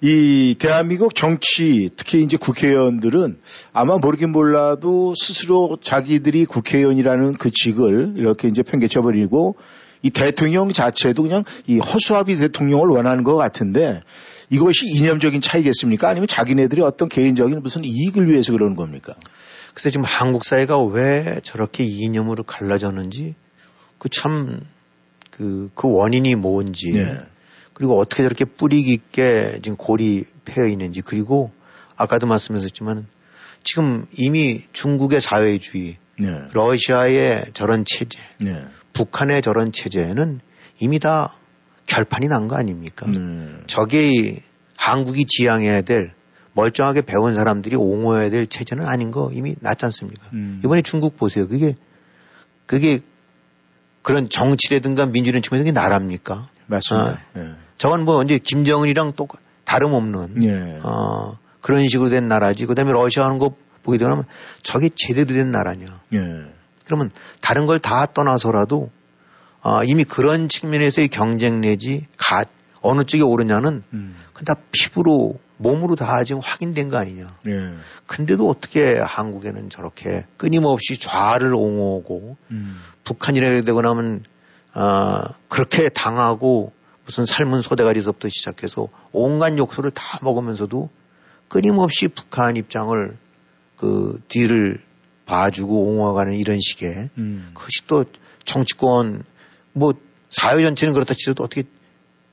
[0.00, 3.38] 이 대한민국 정치, 특히 이제 국회의원들은
[3.72, 9.54] 아마 모르긴 몰라도 스스로 자기들이 국회의원이라는 그 직을 이렇게 이제 편개쳐 버리고
[10.02, 14.02] 이 대통령 자체도 그냥 이 허수아비 대통령을 원하는 것 같은데
[14.50, 16.08] 이것이 이념적인 차이겠습니까?
[16.08, 19.14] 아니면 자기네들이 어떤 개인적인 무슨 이익을 위해서 그러는 겁니까?
[19.72, 23.34] 그래서 지금 한국 사회가 왜 저렇게 이념으로 갈라졌는지
[23.98, 24.60] 그 참
[25.32, 27.18] 그, 그 원인이 뭔지 예.
[27.72, 31.50] 그리고 어떻게 저렇게 뿌리 깊게 지금 골이 패여 있는지 그리고
[31.96, 33.06] 아까도 말씀하셨지만
[33.64, 36.42] 지금 이미 중국의 사회주의, 네.
[36.52, 38.64] 러시아의 저런 체제, 네.
[38.92, 40.40] 북한의 저런 체제는
[40.78, 41.34] 이미 다
[41.86, 43.06] 결판이 난 거 아닙니까?
[43.06, 43.18] 네.
[43.66, 44.42] 저게
[44.76, 46.12] 한국이 지향해야 될
[46.54, 50.28] 멀쩡하게 배운 사람들이 옹호해야 될 체제는 아닌 거 이미 났지 않습니까?
[50.32, 50.60] 음.
[50.64, 51.48] 이번에 중국 보세요.
[51.48, 51.74] 그게
[52.66, 53.00] 그게
[54.02, 56.48] 그런 정치라든가 민주주의 측면에서 그게 나랍니까?
[56.66, 57.20] 맞습니다.
[57.36, 57.50] 예.
[57.78, 59.28] 저건 뭐 이제 김정은이랑 또
[59.64, 60.80] 다름없는 예.
[60.82, 62.66] 어, 그런 식으로 된 나라지.
[62.66, 64.24] 그다음에 러시아 하는 거 보게 되면
[64.62, 66.00] 저게 제대로 된 나라냐?
[66.14, 66.18] 예.
[66.84, 67.10] 그러면
[67.40, 68.90] 다른 걸 다 떠나서라도
[69.62, 72.44] 아, 이미 그런 측면에서의 경쟁 내지 가,
[72.80, 74.16] 어느 쪽이 오르냐는 음.
[74.32, 77.28] 그건 다 피부로 몸으로 다 지금 확인된 거 아니냐.
[77.48, 77.74] 예.
[78.06, 82.80] 근데도 어떻게 한국에는 저렇게 끊임없이 좌를 옹호하고 음.
[83.04, 84.24] 북한이라 되고 나면
[84.74, 86.72] 아 그렇게 당하고
[87.04, 90.90] 무슨 삶은 소대가리서부터 시작해서 온갖 욕설을 다 먹으면서도
[91.46, 93.16] 끊임없이 북한 입장을
[93.76, 94.82] 그 뒤를
[95.32, 97.50] 봐주고 옹호하가는 이런 식의 음.
[97.54, 98.04] 그것이 또
[98.44, 99.24] 정치권
[99.72, 99.94] 뭐
[100.28, 101.62] 사회 전체는 그렇다 치더라도 어떻게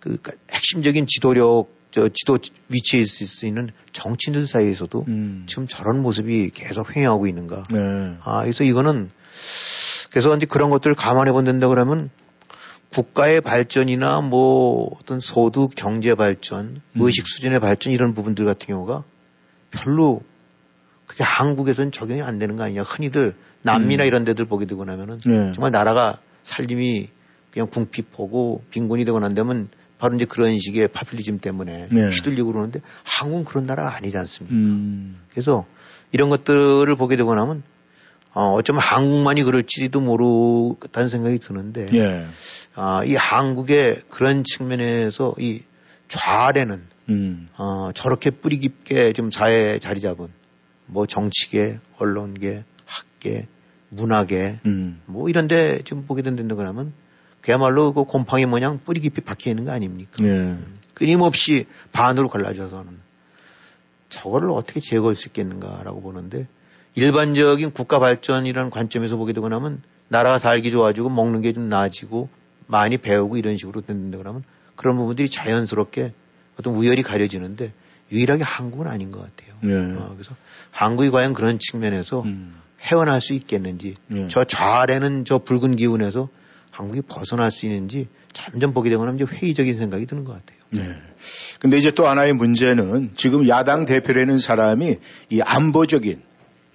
[0.01, 0.17] 그
[0.51, 2.37] 핵심적인 지도력 저 지도
[2.67, 5.43] 위치에 있을 수 있는 정치인들 사이에서도 음.
[5.47, 7.63] 지금 저런 모습이 계속 횡행하고 있는가.
[7.71, 8.17] 네.
[8.23, 9.09] 아, 그래서 이거는
[10.11, 12.09] 그래서 이제 그런 것들을 감안해 본다 그러면
[12.91, 17.01] 국가의 발전이나 뭐 어떤 소득 경제 발전, 음.
[17.01, 19.03] 의식 수준의 발전 이런 부분들 같은 경우가
[19.71, 20.21] 별로
[21.09, 22.83] 그게 한국에서는 적용이 안 되는 거 아니냐.
[22.83, 23.33] 흔히들
[23.63, 24.07] 남미나 음.
[24.07, 25.51] 이런 데들 보게 되고 나면은 네.
[25.53, 27.09] 정말 나라가 살림이
[27.51, 32.09] 그냥 궁핍하고 빈곤이 되고 난 다면 바로 이제 그런 식의 파퓰리즘 때문에 네.
[32.09, 34.55] 휘둘리고 그러는데 한국은 그런 나라가 아니지 않습니까?
[34.55, 35.19] 음.
[35.31, 35.65] 그래서
[36.11, 37.63] 이런 것들을 보게 되고 나면
[38.35, 42.27] 어, 어쩌면 한국만이 그럴지도 모르겠다는 생각이 드는데 예.
[42.75, 45.63] 아, 이 한국의 그런 측면에서 이
[46.07, 47.47] 좌아래는 음.
[47.57, 50.27] 어, 저렇게 뿌리 깊게 좀 사회에 자리 잡은
[50.89, 53.47] 뭐 정치계, 언론계, 학계,
[53.89, 55.01] 문화계 음.
[55.05, 56.93] 뭐 이런데 지금 보게 된다고 하면
[57.41, 60.11] 그야말로 그 곰팡이 모양 뿌리 깊이 박혀 있는 거 아닙니까?
[60.23, 60.57] 예.
[60.93, 62.99] 끊임없이 반으로 갈라져서는
[64.09, 66.47] 저거를 어떻게 제거할 수 있겠는가라고 보는데
[66.95, 72.29] 일반적인 국가 발전이라는 관점에서 보게 되고 나면 나라가 살기 좋아지고 먹는 게 좀 나아지고
[72.67, 74.43] 많이 배우고 이런 식으로 된다 그러면
[74.75, 76.13] 그런 부분들이 자연스럽게
[76.59, 77.73] 어떤 우열이 가려지는데
[78.11, 79.55] 유일하게 한국은 아닌 것 같아요.
[79.65, 79.97] 예.
[79.97, 80.35] 어, 그래서
[80.71, 82.55] 한국이 과연 그런 측면에서 음.
[82.81, 84.27] 헤어날 수 있겠는지 예.
[84.27, 86.29] 저 좌아래는 저 붉은 기운에서
[86.71, 90.59] 한국이 벗어날 수 있는지 점점 보게 되면 이제 회의적인 생각이 드는 것 같아요.
[90.71, 90.95] 네.
[91.59, 94.97] 근데 이제 또 하나의 문제는 지금 야당 대표라는 사람이
[95.29, 96.21] 이 안보적인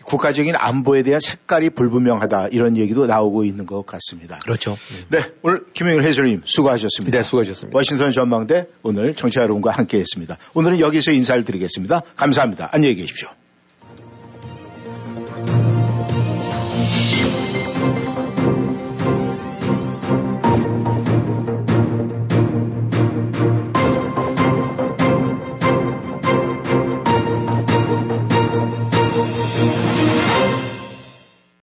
[0.04, 4.38] 국가적인 안보에 대한 색깔이 불분명하다 이런 얘기도 나오고 있는 것 같습니다.
[4.40, 4.76] 그렇죠.
[5.08, 5.30] 네.
[5.42, 7.18] 오늘 김영일 해설님 수고하셨습니다.
[7.18, 7.76] 네, 수고하셨습니다.
[7.76, 10.36] 워싱턴 전망대 오늘 정치 여러분과 함께 했습니다.
[10.54, 12.02] 오늘은 여기서 인사를 드리겠습니다.
[12.16, 12.68] 감사합니다.
[12.72, 13.28] 안녕히 계십시오.